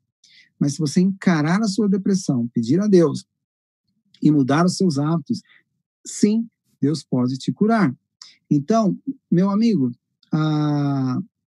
[0.60, 3.26] Mas se você encarar a sua depressão, pedir a Deus
[4.22, 5.42] e mudar os seus hábitos,
[6.06, 6.48] sim,
[6.82, 7.96] Deus pode te curar.
[8.50, 8.98] Então,
[9.32, 9.92] meu amigo,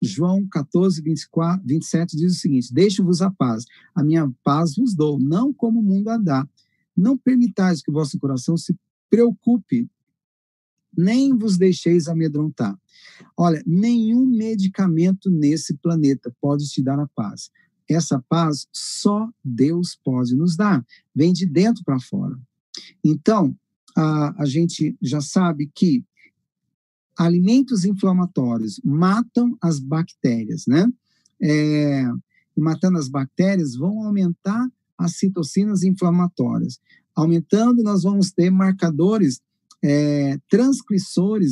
[0.01, 5.19] João 14, 24, 27 diz o seguinte: Deixo-vos a paz, a minha paz vos dou,
[5.19, 6.49] não como o mundo a dá.
[6.97, 8.77] Não permitais que o vosso coração se
[9.11, 9.89] preocupe,
[10.97, 12.79] nem vos deixeis amedrontar.
[13.37, 17.51] Olha, nenhum medicamento nesse planeta pode te dar a paz.
[17.89, 22.39] Essa paz só Deus pode nos dar, vem de dentro para fora.
[23.03, 23.57] Então,
[23.97, 26.05] a, a gente já sabe que
[27.17, 30.91] alimentos inflamatórios matam as bactérias, né?
[31.41, 32.05] É,
[32.57, 36.81] e matando as bactérias, vão aumentar as citocinas inflamatórias.
[37.15, 39.41] Aumentando, nós vamos ter marcadores
[39.83, 40.39] é,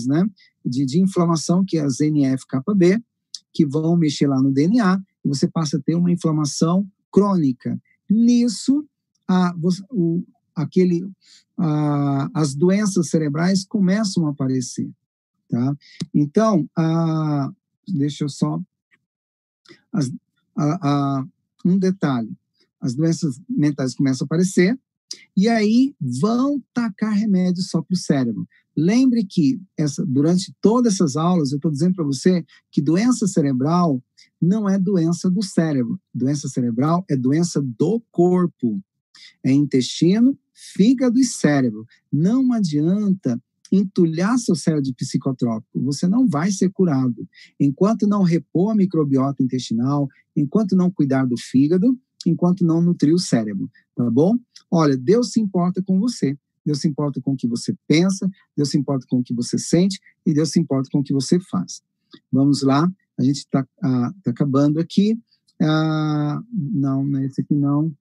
[0.07, 0.27] né,
[0.65, 3.03] de, de, inflamação, que é as NF-κB,
[3.53, 7.81] que vão mexer lá no DNA, você passa a ter uma inflamação crônica.
[8.09, 8.87] Nisso,
[9.29, 9.55] a,
[9.91, 11.09] o, aquele,
[11.59, 14.91] a, as doenças cerebrais começam a aparecer.
[15.49, 15.77] Tá?
[16.15, 17.51] Então, a,
[17.87, 18.61] deixa eu só.
[19.93, 20.11] As,
[21.65, 22.35] um detalhe:
[22.81, 24.79] as doenças mentais começam a aparecer,
[25.37, 28.47] e aí vão tacar remédio só para o cérebro.
[28.77, 34.03] Lembre que essa, durante todas essas aulas eu estou dizendo para você que doença cerebral
[34.43, 36.01] não é doença do cérebro.
[36.13, 38.83] Doença cerebral é doença do corpo.
[39.45, 41.87] É intestino, fígado e cérebro.
[42.13, 43.41] Não adianta
[43.71, 47.27] entulhar seu cérebro de psicotrópico, você não vai ser curado.
[47.59, 53.19] Enquanto não repor a microbiota intestinal, enquanto não cuidar do fígado, enquanto não nutrir o
[53.19, 54.37] cérebro, tá bom?
[54.71, 56.37] Olha, Deus se importa com você.
[56.65, 59.59] Deus se importa com o que você pensa, Deus se importa com o que você
[59.59, 61.83] sente e Deus se importa com o que você faz.
[62.31, 62.89] Vamos lá,
[63.19, 65.21] a gente está ah, tá acabando aqui.
[65.61, 67.95] Ah, não, não é esse aqui não.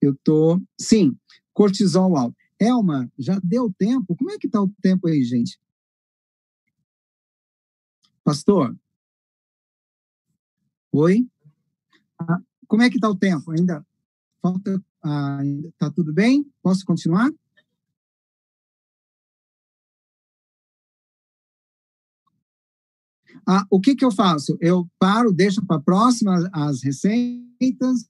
[0.00, 0.62] Eu estou.
[0.78, 1.16] Sim,
[1.52, 2.36] cortisol alto.
[2.58, 4.16] Elma, já deu tempo?
[4.16, 5.58] Como é que está o tempo aí, gente?
[8.24, 8.76] Pastor?
[10.92, 11.28] Oi?
[12.18, 13.50] Ah, como é que está o tempo?
[13.50, 13.86] Ainda
[14.40, 14.82] falta.
[15.04, 15.40] Ah,
[15.78, 16.50] tá tudo bem?
[16.62, 17.30] Posso continuar?
[23.48, 24.58] Ah, o que, que eu faço?
[24.60, 28.08] Eu paro, deixo para próxima as receitas.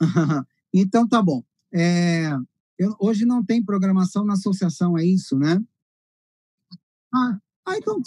[0.72, 1.42] então, tá bom.
[1.72, 2.30] É,
[2.78, 5.60] eu, hoje não tem programação na associação, é isso, né?
[7.12, 8.00] Ah, ah então,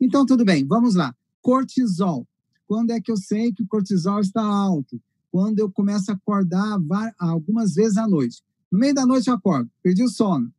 [0.00, 1.14] então tudo bem, vamos lá.
[1.42, 2.26] Cortisol.
[2.66, 4.98] Quando é que eu sei que o cortisol está alto?
[5.30, 6.78] Quando eu começo a acordar
[7.18, 8.42] algumas vezes à noite.
[8.72, 10.50] No meio da noite eu acordo, perdi o sono.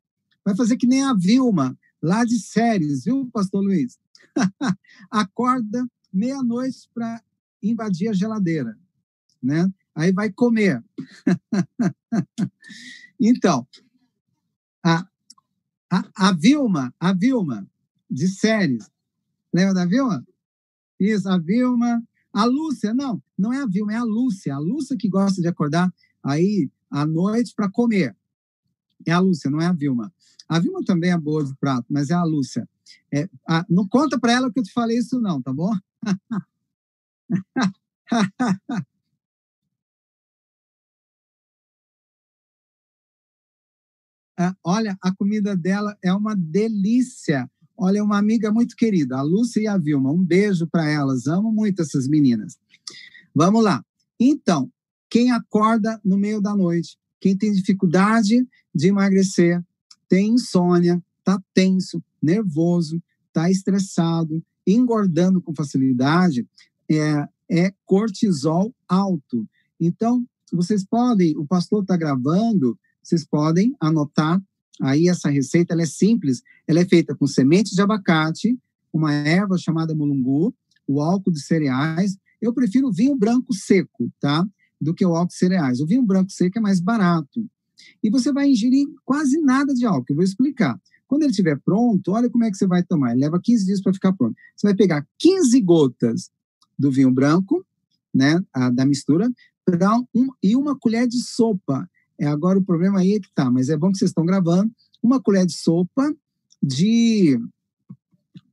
[0.46, 3.98] Vai fazer que nem a Vilma, lá de séries, viu, pastor Luiz?
[5.10, 5.84] Acorda
[6.14, 7.24] meia-noite para
[7.62, 8.78] invadir a geladeira,
[9.42, 9.68] né?
[9.96, 10.84] Aí vai comer.
[13.20, 13.68] então,
[14.86, 15.08] a,
[15.92, 17.68] a, a Vilma, a Vilma,
[18.10, 18.92] de séries,
[19.52, 20.24] lembra da Vilma?
[21.00, 24.96] Isso, a Vilma, a Lúcia, não, não é a Vilma, é a Lúcia, a Lúcia
[24.96, 25.92] que gosta de acordar
[26.24, 28.16] aí à noite para comer.
[29.06, 30.14] É a Lúcia, não é a Vilma.
[30.48, 32.70] A Vilma também é boa de prato, mas é a Lúcia.
[33.12, 35.72] É, a, não conta para ela que eu te falei isso, não, tá bom?
[44.38, 47.50] Ah, olha, a comida dela é uma delícia.
[47.76, 50.12] Olha, é uma amiga muito querida, a Lúcia e a Vilma.
[50.12, 51.26] Um beijo para elas.
[51.26, 52.58] Amo muito essas meninas.
[53.34, 53.84] Vamos lá.
[54.20, 54.72] Então,
[55.14, 59.64] quem acorda no meio da noite, quem tem dificuldade de emagrecer,
[60.10, 66.48] tem insônia, está tenso, nervoso, está estressado, engordando com facilidade,
[66.90, 69.48] é, é cortisol alto.
[69.80, 74.42] Então, vocês podem, o pastor está gravando, vocês podem anotar
[74.82, 78.58] aí essa receita, ela é simples, ela é feita com sementes de abacate,
[78.92, 80.52] uma erva chamada mulungu,
[80.88, 82.18] o álcool de cereais.
[82.42, 84.44] Eu prefiro vinho branco seco, tá?
[84.80, 85.80] Do que o álcool cereais.
[85.80, 87.46] O vinho branco seco é mais barato.
[88.04, 90.06] E você vai ingerir quase nada de álcool.
[90.10, 90.80] Eu vou explicar.
[91.08, 93.12] Quando ele estiver pronto, olha como é que você vai tomar.
[93.12, 94.36] Ele leva 15 dias para ficar pronto.
[94.56, 96.32] Você vai pegar 15 gotas
[96.78, 97.66] do vinho branco,
[98.14, 99.32] né, a, da mistura,
[100.16, 101.90] um, e uma colher de sopa.
[102.20, 104.72] É agora o problema aí é que tá, mas é bom que vocês estão gravando.
[105.02, 106.14] Uma colher de sopa
[106.62, 107.40] de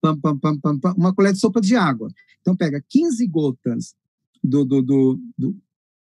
[0.00, 2.10] pam, pam, pam, pam, uma colher de sopa de água.
[2.40, 3.94] Então pega 15 gotas
[4.42, 5.56] do, do, do, do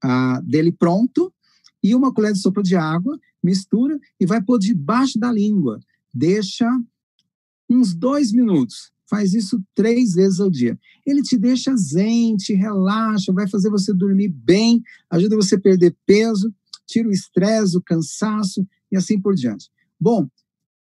[0.04, 1.34] ah, dele pronto
[1.84, 5.80] e uma colher de sopa de água, mistura e vai pôr debaixo da língua.
[6.14, 6.68] Deixa
[7.70, 8.92] uns dois minutos.
[9.10, 10.80] Faz isso três vezes ao dia.
[11.06, 15.96] Ele te deixa zen, te relaxa, vai fazer você dormir bem, ajuda você a perder
[16.06, 16.54] peso,
[16.88, 19.70] tira o estresse, o cansaço e assim por diante.
[20.00, 20.30] Bom,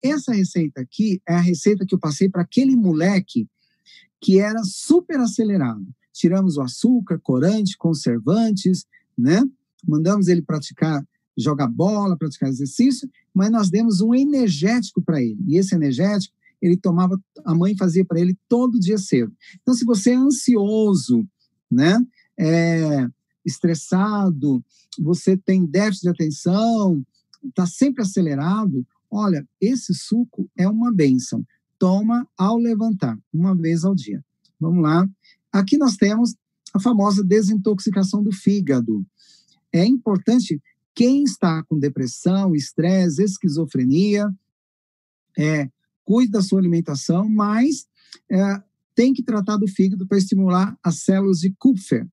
[0.02, 3.48] essa receita aqui é a receita que eu passei para aquele moleque
[4.20, 5.86] que era super acelerado.
[6.12, 8.84] Tiramos o açúcar, corante, conservantes,
[9.18, 9.42] né?
[9.86, 11.04] Mandamos ele praticar,
[11.36, 15.38] jogar bola, praticar exercício, mas nós demos um energético para ele.
[15.46, 19.32] E esse energético, ele tomava, a mãe fazia para ele todo dia cedo.
[19.60, 21.26] Então, se você é ansioso,
[21.70, 22.04] né?
[22.36, 23.08] É,
[23.44, 24.62] estressado,
[24.98, 27.04] você tem déficit de atenção,
[27.44, 31.44] está sempre acelerado, olha, esse suco é uma benção.
[31.78, 34.24] Toma ao levantar, uma vez ao dia.
[34.60, 35.08] Vamos lá.
[35.52, 36.34] Aqui nós temos
[36.74, 39.04] a famosa desintoxicação do fígado.
[39.72, 40.60] É importante
[40.94, 44.28] quem está com depressão, estresse, esquizofrenia,
[45.38, 45.70] é,
[46.04, 47.86] cuide da sua alimentação, mas
[48.30, 48.62] é,
[48.94, 52.06] tem que tratar do fígado para estimular as células de Kupfer.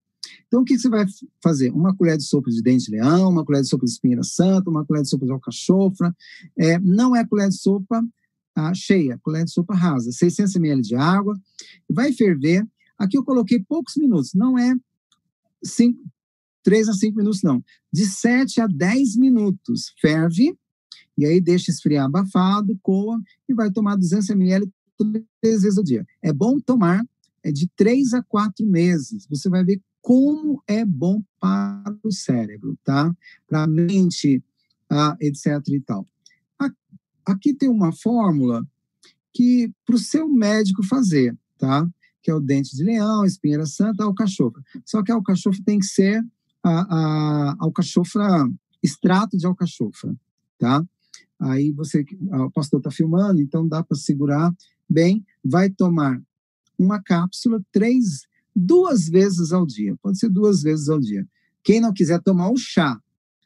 [0.47, 1.06] Então, o que você vai
[1.43, 1.72] fazer?
[1.72, 4.70] Uma colher de sopa de dente de leão, uma colher de sopa de espinheira santa,
[4.70, 6.16] uma colher de sopa de alcachofra.
[6.58, 8.03] É, não é colher de sopa
[8.56, 11.36] ah, cheia, colher de sopa rasa, 600 ml de água.
[11.89, 12.66] Vai ferver
[12.98, 14.74] Aqui eu coloquei poucos minutos, não é
[15.64, 16.02] cinco,
[16.64, 17.64] 3 a 5 minutos, não.
[17.93, 19.93] De 7 a 10 minutos.
[20.02, 20.58] Ferve,
[21.16, 24.68] e aí deixa esfriar abafado, coa, e vai tomar 200 ml
[25.41, 26.06] três vezes ao dia.
[26.22, 27.06] É bom tomar
[27.43, 29.28] é de 3 a 4 meses.
[29.30, 33.16] Você vai ver como é bom para o cérebro, tá?
[33.48, 34.43] Para a mente,
[34.89, 36.08] ah, etc e tal.
[37.24, 38.68] Aqui tem uma fórmula
[39.34, 41.88] que para o seu médico fazer, tá?
[42.26, 44.60] Que é o dente de leão, espinheira santa, alcachofra.
[44.84, 46.26] Só que a alcachofra tem que ser
[46.64, 48.50] a, a alcachofra,
[48.82, 50.16] extrato de alcachofra,
[50.58, 50.84] tá?
[51.40, 54.52] Aí você, o pastor está filmando, então dá para segurar
[54.90, 55.24] bem.
[55.44, 56.20] Vai tomar
[56.80, 58.24] uma cápsula três,
[58.56, 59.96] duas vezes ao dia.
[60.02, 61.28] Pode ser duas vezes ao dia.
[61.64, 63.00] Quem não quiser tomar o chá,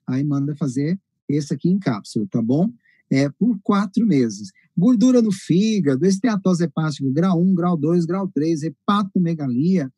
[0.08, 2.72] aí manda fazer esse aqui em cápsula, tá bom?
[3.12, 4.52] É por quatro meses.
[4.78, 9.92] Gordura no fígado, esteatose hepática, grau 1, grau 2, grau 3, hepatomegalia,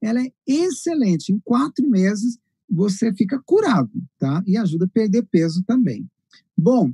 [0.00, 1.32] ela é excelente.
[1.32, 2.38] Em quatro meses,
[2.68, 4.42] você fica curado, tá?
[4.46, 6.08] E ajuda a perder peso também.
[6.56, 6.92] Bom,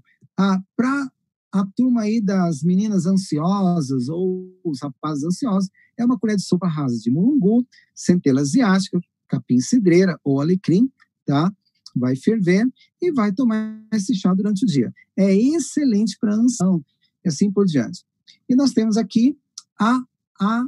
[0.76, 1.10] para
[1.52, 6.68] a turma aí das meninas ansiosas ou os rapazes ansiosos, é uma colher de sopa
[6.68, 10.90] rasa de mulungu, centela asiática, capim cidreira ou alecrim,
[11.24, 11.52] tá?
[11.98, 12.66] Vai ferver
[13.00, 14.92] e vai tomar esse chá durante o dia.
[15.16, 16.84] É excelente para ansião
[17.24, 18.04] e assim por diante.
[18.48, 19.36] E nós temos aqui
[19.78, 20.00] a,
[20.40, 20.66] a,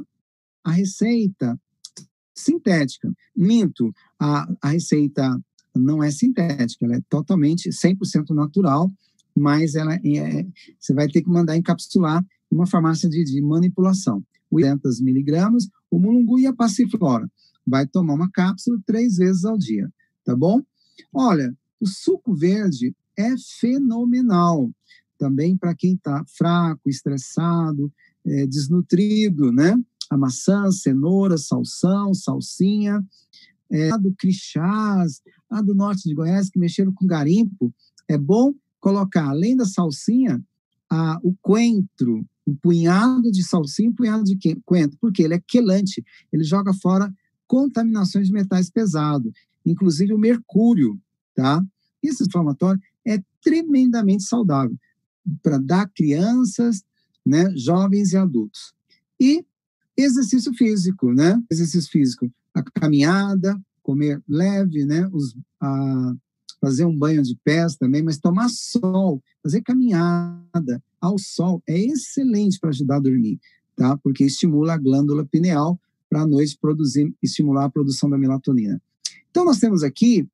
[0.63, 1.59] a receita
[2.35, 3.11] sintética.
[3.35, 5.39] Minto, a, a receita
[5.75, 8.91] não é sintética, ela é totalmente 100% natural,
[9.35, 10.45] mas ela é,
[10.79, 14.23] você vai ter que mandar encapsular uma farmácia de, de manipulação.
[14.51, 17.29] 200 miligramas, o mulungu e a passiflora.
[17.65, 19.89] Vai tomar uma cápsula três vezes ao dia,
[20.25, 20.61] tá bom?
[21.13, 24.71] Olha, o suco verde é fenomenal
[25.17, 27.93] também para quem está fraco, estressado,
[28.25, 29.77] é, desnutrido, né?
[30.09, 33.05] A maçã, cenoura, salsão, salsinha,
[33.69, 37.73] é, do crixás, lá do norte de Goiás, que mexeram com garimpo,
[38.07, 40.43] é bom colocar, além da salsinha,
[40.89, 46.03] a, o coentro, um punhado de salsinha um punhado de coentro, porque ele é quelante,
[46.33, 47.13] ele joga fora
[47.47, 49.31] contaminações de metais pesados,
[49.65, 50.99] inclusive o mercúrio,
[51.35, 51.63] tá?
[52.01, 54.77] Esse inflamatório é tremendamente saudável
[55.41, 56.83] para dar crianças,
[57.25, 58.73] né, jovens e adultos.
[59.19, 59.45] E
[59.95, 61.41] exercício físico, né?
[61.49, 65.07] Exercício físico, a caminhada, comer leve, né?
[65.11, 66.15] Os, a,
[66.59, 72.59] fazer um banho de pés também, mas tomar sol, fazer caminhada ao sol é excelente
[72.59, 73.39] para ajudar a dormir,
[73.75, 73.97] tá?
[73.97, 78.81] Porque estimula a glândula pineal para a noite produzir, estimular a produção da melatonina.
[79.31, 80.27] Então nós temos aqui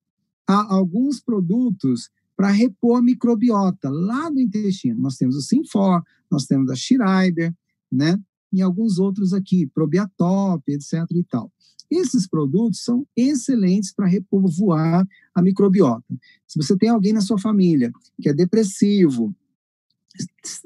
[0.45, 4.99] alguns produtos para repor a microbiota lá no intestino.
[4.99, 7.53] Nós temos o Sinfor, nós temos a Schreiber,
[7.91, 8.19] né?
[8.51, 11.51] E alguns outros aqui, Probiatop, etc e tal.
[11.89, 16.15] Esses produtos são excelentes para repovoar a microbiota.
[16.45, 17.91] Se você tem alguém na sua família
[18.21, 19.33] que é depressivo,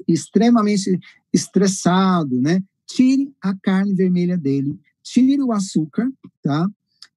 [0.08, 0.98] extremamente
[1.32, 2.62] estressado, né?
[2.86, 6.10] Tire a carne vermelha dele, tire o açúcar,
[6.42, 6.68] tá?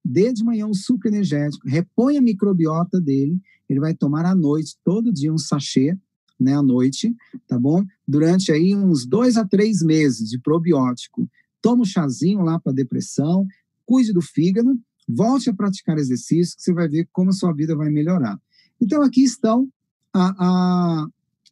[0.08, 4.76] Dê de manhã um suco energético, repõe a microbiota dele, ele vai tomar à noite,
[4.84, 5.98] todo dia um sachê,
[6.38, 7.12] né, à noite,
[7.48, 7.84] tá bom?
[8.06, 11.28] Durante aí uns dois a três meses de probiótico.
[11.60, 13.46] Toma um chazinho lá para depressão,
[13.84, 14.78] cuide do fígado,
[15.08, 18.38] volte a praticar exercício, que você vai ver como a sua vida vai melhorar.
[18.80, 19.68] Então, aqui estão
[20.12, 21.06] a, a,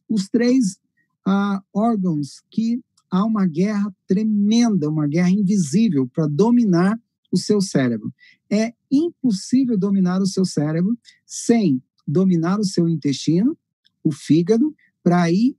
[0.07, 0.77] os três
[1.25, 2.79] a, órgãos que
[3.11, 6.97] há uma guerra tremenda, uma guerra invisível para dominar
[7.31, 8.13] o seu cérebro.
[8.51, 13.57] É impossível dominar o seu cérebro sem dominar o seu intestino,
[14.03, 15.55] o fígado, para aí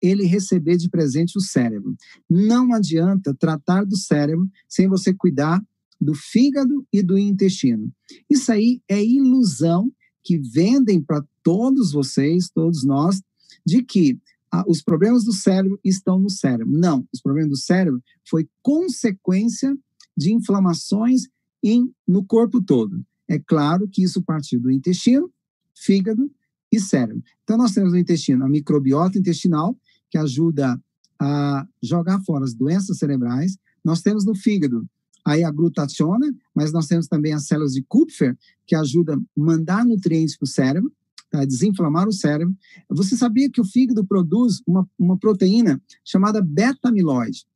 [0.00, 1.96] ele receber de presente o cérebro.
[2.30, 5.60] Não adianta tratar do cérebro sem você cuidar
[6.00, 7.92] do fígado e do intestino.
[8.30, 9.90] Isso aí é ilusão
[10.22, 13.20] que vendem para todos vocês, todos nós,
[13.66, 14.18] de que
[14.50, 16.72] ah, os problemas do cérebro estão no cérebro.
[16.72, 19.76] Não, os problemas do cérebro foi consequência
[20.16, 21.22] de inflamações
[21.62, 23.04] em, no corpo todo.
[23.28, 25.30] É claro que isso partiu do intestino,
[25.74, 26.30] fígado
[26.72, 27.22] e cérebro.
[27.44, 29.76] Então, nós temos no intestino a microbiota intestinal,
[30.10, 30.80] que ajuda
[31.20, 33.58] a jogar fora as doenças cerebrais.
[33.84, 34.88] Nós temos no fígado
[35.24, 38.36] aí a glutationa, mas nós temos também as células de Kupfer,
[38.66, 40.92] que ajudam a mandar nutrientes para o cérebro,
[41.30, 41.44] tá?
[41.44, 42.56] desinflamar o cérebro.
[42.88, 47.46] Você sabia que o fígado produz uma, uma proteína chamada beta-amiloide?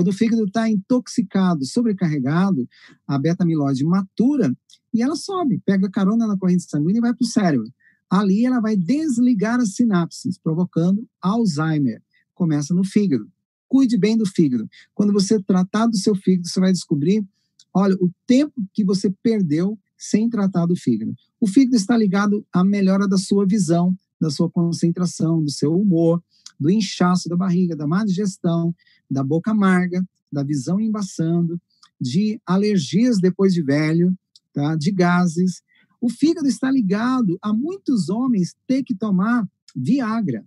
[0.00, 2.66] Quando o fígado está intoxicado, sobrecarregado,
[3.06, 4.50] a beta-amiloide matura
[4.94, 7.70] e ela sobe, pega carona na corrente sanguínea e vai para o cérebro.
[8.08, 12.02] Ali ela vai desligar as sinapses, provocando Alzheimer.
[12.32, 13.30] Começa no fígado
[13.68, 14.68] cuide bem do fígado.
[14.94, 17.22] Quando você tratar do seu fígado, você vai descobrir,
[17.72, 21.14] olha, o tempo que você perdeu sem tratar do fígado.
[21.38, 26.20] O fígado está ligado à melhora da sua visão, da sua concentração, do seu humor,
[26.60, 28.74] do inchaço da barriga, da má digestão,
[29.10, 31.60] da boca amarga, da visão embaçando,
[32.00, 34.16] de alergias depois de velho,
[34.52, 34.76] tá?
[34.76, 35.62] de gases.
[36.00, 39.46] O fígado está ligado a muitos homens ter que tomar
[39.76, 40.44] Viagra.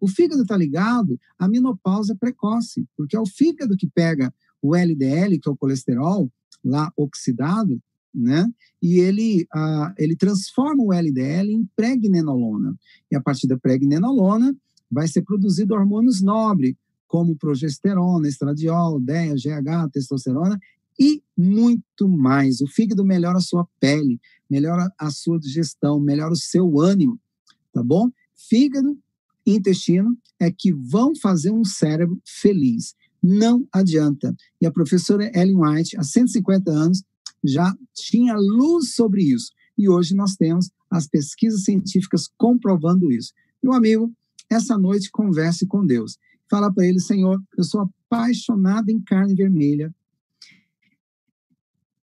[0.00, 5.38] O fígado está ligado à menopausa precoce, porque é o fígado que pega o LDL,
[5.38, 6.30] que é o colesterol,
[6.64, 7.80] lá oxidado,
[8.14, 8.46] né?
[8.82, 12.74] E ele, ah, ele transforma o LDL em pregnenolona.
[13.10, 14.56] E a partir da pregnenolona
[14.90, 16.74] vai ser produzido hormônios nobres,
[17.06, 20.58] como progesterona, estradiol, DEA, GH, testosterona
[20.98, 22.60] e muito mais.
[22.60, 27.20] O fígado melhora a sua pele, melhora a sua digestão, melhora o seu ânimo
[27.76, 28.10] tá bom?
[28.34, 28.98] Fígado
[29.44, 32.94] e intestino é que vão fazer um cérebro feliz.
[33.22, 34.34] Não adianta.
[34.60, 37.02] E a professora Ellen White, há 150 anos,
[37.44, 39.52] já tinha luz sobre isso.
[39.76, 43.32] E hoje nós temos as pesquisas científicas comprovando isso.
[43.62, 44.10] Meu amigo,
[44.48, 46.16] essa noite converse com Deus.
[46.50, 49.94] Fala para ele, Senhor, eu sou apaixonado em carne vermelha.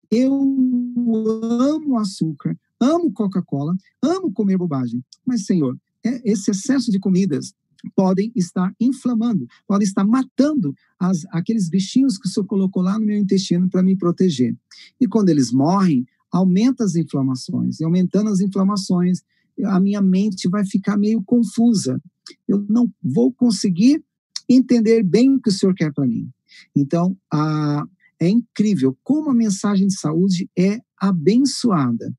[0.10, 5.04] Eu amo açúcar, amo Coca-Cola, amo comer bobagem.
[5.26, 7.54] Mas, Senhor, é, esse excesso de comidas
[7.96, 13.06] podem estar inflamando, podem estar matando as, aqueles bichinhos que o Senhor colocou lá no
[13.06, 14.56] meu intestino para me proteger.
[15.00, 17.80] E quando eles morrem, aumenta as inflamações.
[17.80, 19.22] E aumentando as inflamações,
[19.66, 22.02] a minha mente vai ficar meio confusa.
[22.48, 24.04] Eu não vou conseguir
[24.48, 26.30] entender bem o que o Senhor quer para mim.
[26.76, 27.86] Então, a,
[28.20, 32.14] é incrível como a mensagem de saúde é abençoada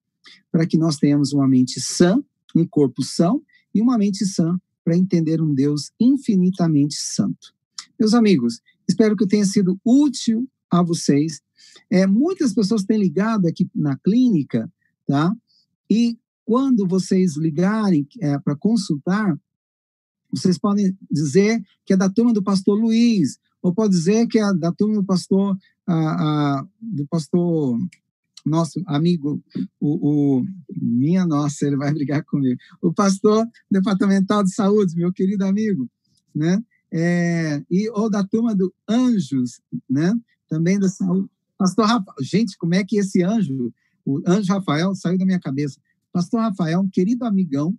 [0.51, 2.23] para que nós tenhamos uma mente sã,
[2.55, 3.43] um corpo são
[3.75, 7.55] e uma mente sã para entender um Deus infinitamente santo.
[7.99, 11.41] Meus amigos, espero que tenha sido útil a vocês.
[11.89, 14.71] É, muitas pessoas têm ligado aqui na clínica,
[15.07, 15.33] tá?
[15.89, 19.39] E quando vocês ligarem é, para consultar,
[20.33, 24.55] vocês podem dizer que é da turma do pastor Luiz, ou pode dizer que é
[24.55, 25.57] da turma do pastor,
[25.87, 27.79] a, a, do pastor
[28.45, 29.43] nosso amigo,
[29.81, 35.45] o, o, minha nossa, ele vai brigar comigo, o pastor departamental de saúde, meu querido
[35.45, 35.89] amigo,
[36.35, 36.63] né?
[36.95, 40.13] É, e ou da turma do Anjos, né?
[40.49, 41.29] Também da saúde.
[41.57, 43.73] Pastor Rafael, gente, como é que esse anjo,
[44.05, 45.81] o anjo Rafael, saiu da minha cabeça.
[46.13, 47.75] Pastor Rafael, um querido amigão.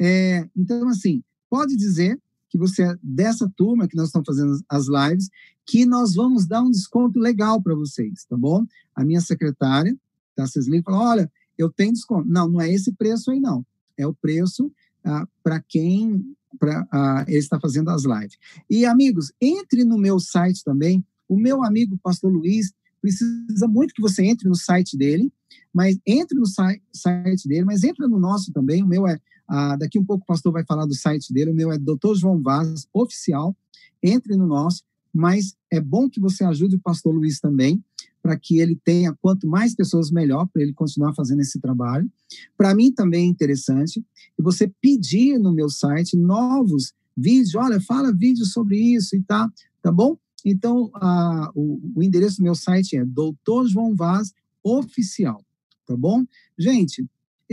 [0.00, 4.86] É, então, assim, pode dizer que você é dessa turma que nós estamos fazendo as
[4.88, 5.28] lives,
[5.66, 8.64] que nós vamos dar um desconto legal para vocês, tá bom?
[8.94, 9.94] A minha secretária,
[10.34, 12.26] tá, Cesli, falou, olha, eu tenho desconto.
[12.26, 13.66] Não, não é esse preço aí, não.
[13.98, 14.72] É o preço
[15.04, 16.24] ah, para quem
[16.58, 18.38] pra, ah, ele está fazendo as lives.
[18.70, 21.04] E, amigos, entre no meu site também.
[21.28, 22.72] O meu amigo, pastor Luiz,
[23.02, 25.30] precisa muito que você entre no site dele,
[25.72, 28.82] mas entre no site dele, mas entra no nosso também.
[28.82, 29.20] O meu é
[29.54, 32.14] ah, daqui um pouco o pastor vai falar do site dele, o meu é Dr.
[32.14, 33.54] João Vaz, oficial.
[34.02, 34.82] Entre no nosso,
[35.12, 37.84] mas é bom que você ajude o pastor Luiz também,
[38.22, 42.10] para que ele tenha quanto mais pessoas melhor para ele continuar fazendo esse trabalho.
[42.56, 44.02] Para mim também é interessante
[44.38, 49.92] você pedir no meu site novos vídeos, olha, fala vídeo sobre isso e tá, tá
[49.92, 50.16] bom?
[50.46, 53.66] Então, ah, o, o endereço do meu site é Dr.
[53.68, 54.32] João Vaz
[54.64, 55.44] Oficial,
[55.86, 56.24] tá bom?
[56.58, 57.06] Gente,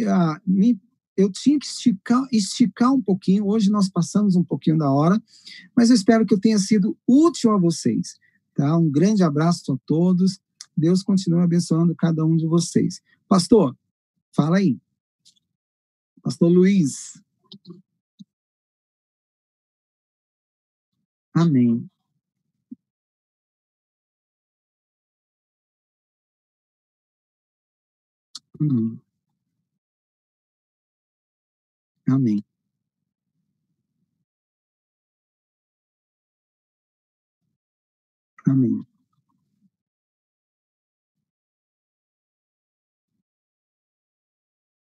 [0.08, 0.80] ah, me
[1.20, 3.46] eu tinha que esticar, esticar um pouquinho.
[3.46, 5.22] Hoje nós passamos um pouquinho da hora,
[5.76, 8.18] mas eu espero que eu tenha sido útil a vocês.
[8.56, 8.78] Tá?
[8.78, 10.40] Um grande abraço a todos.
[10.78, 13.02] Deus continue abençoando cada um de vocês.
[13.28, 13.78] Pastor,
[14.34, 14.80] fala aí.
[16.24, 17.22] Pastor Luiz.
[21.34, 21.90] Amém.
[28.58, 29.09] Amém.
[32.12, 32.44] Amém.
[38.48, 38.86] Amém.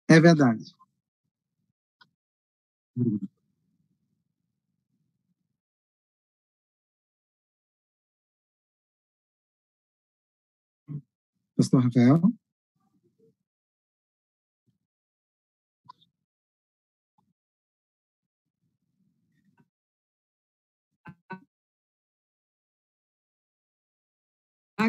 [0.07, 0.75] É verdade.
[2.97, 3.19] Uhum.
[11.55, 12.21] Pastor Rafael?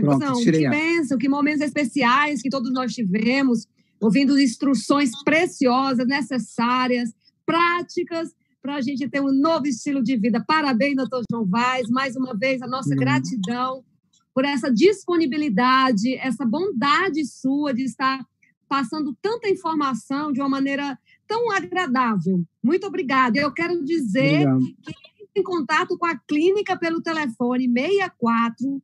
[0.01, 3.67] Pronto, que bênção, que momentos especiais que todos nós tivemos,
[4.01, 7.13] ouvindo instruções preciosas, necessárias,
[7.45, 8.31] práticas,
[8.63, 10.43] para a gente ter um novo estilo de vida.
[10.47, 13.85] Parabéns, doutor João Vaz, mais uma vez a nossa gratidão
[14.33, 18.25] por essa disponibilidade, essa bondade sua de estar
[18.69, 22.43] passando tanta informação de uma maneira tão agradável.
[22.63, 23.39] Muito obrigada.
[23.39, 24.77] Eu quero dizer Obrigado.
[24.87, 28.83] que em contato com a clínica pelo telefone 64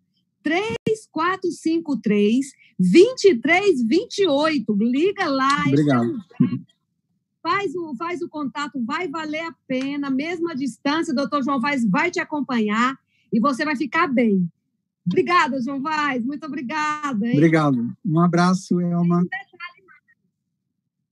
[0.49, 2.47] 3453
[2.79, 4.77] 2328.
[4.81, 5.65] Liga lá.
[5.67, 6.19] Obrigado.
[7.41, 11.61] Faz o, faz o contato, vai valer a pena, mesmo a distância, o doutor João
[11.61, 12.99] Vaz vai te acompanhar
[13.33, 14.47] e você vai ficar bem.
[15.07, 17.27] Obrigada, João Vaz, muito obrigada.
[17.27, 17.35] Hein?
[17.35, 17.97] Obrigado.
[18.05, 19.25] Um abraço, Elma.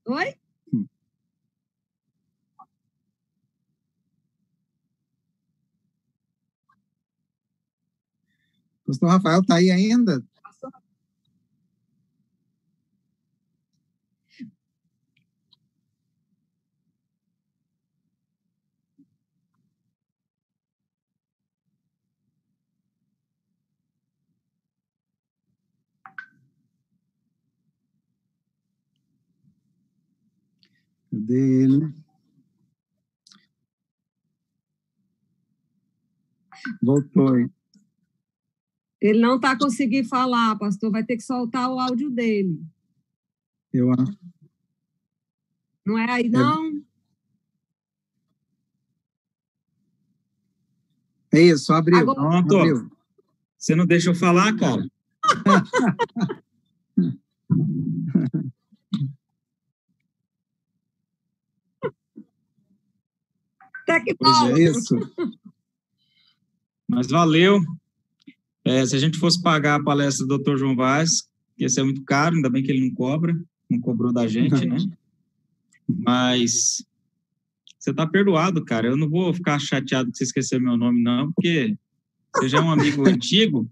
[0.09, 0.35] Oi?
[8.87, 10.23] Pastor Rafael está aí ainda?
[31.11, 31.93] Cadê ele?
[36.83, 37.51] Voltou, hein?
[39.01, 40.91] Ele não está conseguindo falar, pastor.
[40.91, 42.61] Vai ter que soltar o áudio dele.
[43.73, 43.89] Eu
[45.85, 46.83] Não é aí, não?
[51.33, 51.99] É isso, abriu.
[51.99, 52.21] Agora...
[52.21, 52.57] Pronto.
[52.57, 52.91] Abriu.
[53.59, 54.87] Você não deixa eu falar, cara?
[63.85, 64.57] Tecnólogo.
[64.57, 64.97] É isso.
[66.89, 67.61] Mas valeu.
[68.67, 70.57] É, se a gente fosse pagar a palestra do Dr.
[70.57, 73.33] João Vaz, ia ser muito caro, ainda bem que ele não cobra,
[73.71, 74.77] não cobrou da gente, né?
[75.89, 76.85] Mas
[77.79, 78.89] você tá perdoado, cara.
[78.89, 81.77] Eu não vou ficar chateado que você esqueceu meu nome, não, porque
[82.35, 83.71] você já é um amigo antigo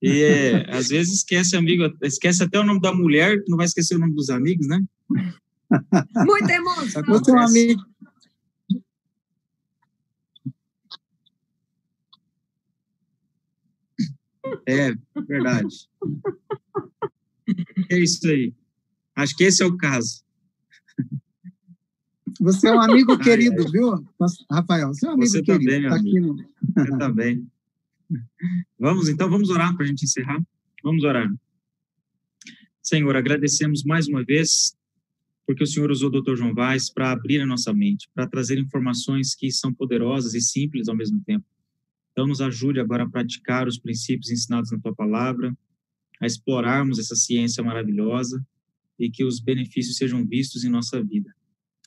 [0.00, 3.96] e é, às vezes esquece amigo, esquece até o nome da mulher, não vai esquecer
[3.96, 4.82] o nome dos amigos, né?
[6.24, 7.02] Muita emoção.
[7.06, 7.82] Você é um amigo,
[14.66, 14.94] É,
[15.26, 15.88] verdade.
[17.90, 18.54] É isso aí.
[19.16, 20.22] Acho que esse é o caso.
[22.40, 24.06] Você é um amigo querido, viu,
[24.50, 24.88] Rafael?
[24.88, 25.70] Você é um amigo você querido.
[25.70, 26.36] Também, tá aqui no...
[26.76, 27.46] Eu também.
[28.78, 30.42] Vamos, então, vamos orar para a gente encerrar?
[30.82, 31.30] Vamos orar.
[32.82, 34.74] Senhor, agradecemos mais uma vez
[35.46, 36.36] porque o Senhor usou o Dr.
[36.36, 40.88] João Vaz para abrir a nossa mente, para trazer informações que são poderosas e simples
[40.88, 41.44] ao mesmo tempo.
[42.12, 45.56] Então, nos ajude agora a praticar os princípios ensinados na tua palavra,
[46.20, 48.44] a explorarmos essa ciência maravilhosa
[48.98, 51.34] e que os benefícios sejam vistos em nossa vida.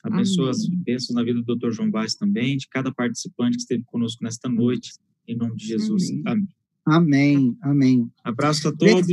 [0.02, 1.70] Abençoa as bênçãos na vida do Dr.
[1.70, 4.92] João Vaz também, de cada participante que esteve conosco nesta noite,
[5.26, 6.10] em nome de Jesus.
[6.26, 6.48] Amém.
[6.86, 7.56] Amém.
[7.62, 8.12] Amém.
[8.22, 9.06] Abraço a todos.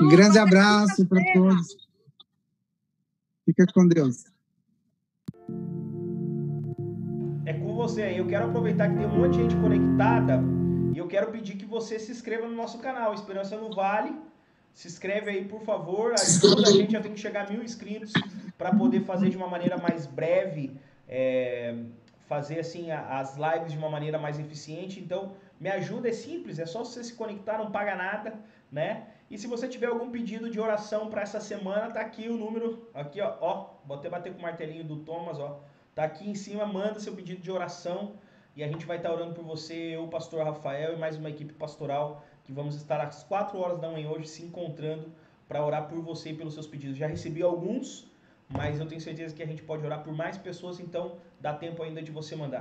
[0.00, 1.76] Um grande abraço para todos.
[3.44, 4.24] Fica com Deus
[7.80, 8.18] você aí.
[8.18, 10.38] Eu quero aproveitar que tem um monte de gente conectada
[10.92, 14.14] e eu quero pedir que você se inscreva no nosso canal, Esperança no Vale.
[14.74, 16.12] Se inscreve aí, por favor.
[16.12, 18.12] Ajuda a gente, já tem que chegar a mil inscritos
[18.58, 20.76] para poder fazer de uma maneira mais breve,
[21.08, 21.74] é,
[22.28, 25.00] fazer assim as lives de uma maneira mais eficiente.
[25.00, 28.34] Então, me ajuda, é simples, é só você se conectar, não paga nada,
[28.70, 29.06] né?
[29.30, 32.88] E se você tiver algum pedido de oração para essa semana, tá aqui o número,
[32.92, 35.60] aqui ó, ó, vou até bater com o martelinho do Thomas, ó.
[35.94, 38.14] Tá aqui em cima, manda seu pedido de oração
[38.54, 41.28] e a gente vai estar orando por você, eu, o pastor Rafael e mais uma
[41.28, 45.12] equipe pastoral que vamos estar às 4 horas da manhã hoje se encontrando
[45.48, 46.96] para orar por você e pelos seus pedidos.
[46.96, 48.08] Já recebi alguns,
[48.48, 51.82] mas eu tenho certeza que a gente pode orar por mais pessoas, então dá tempo
[51.82, 52.58] ainda de você mandar.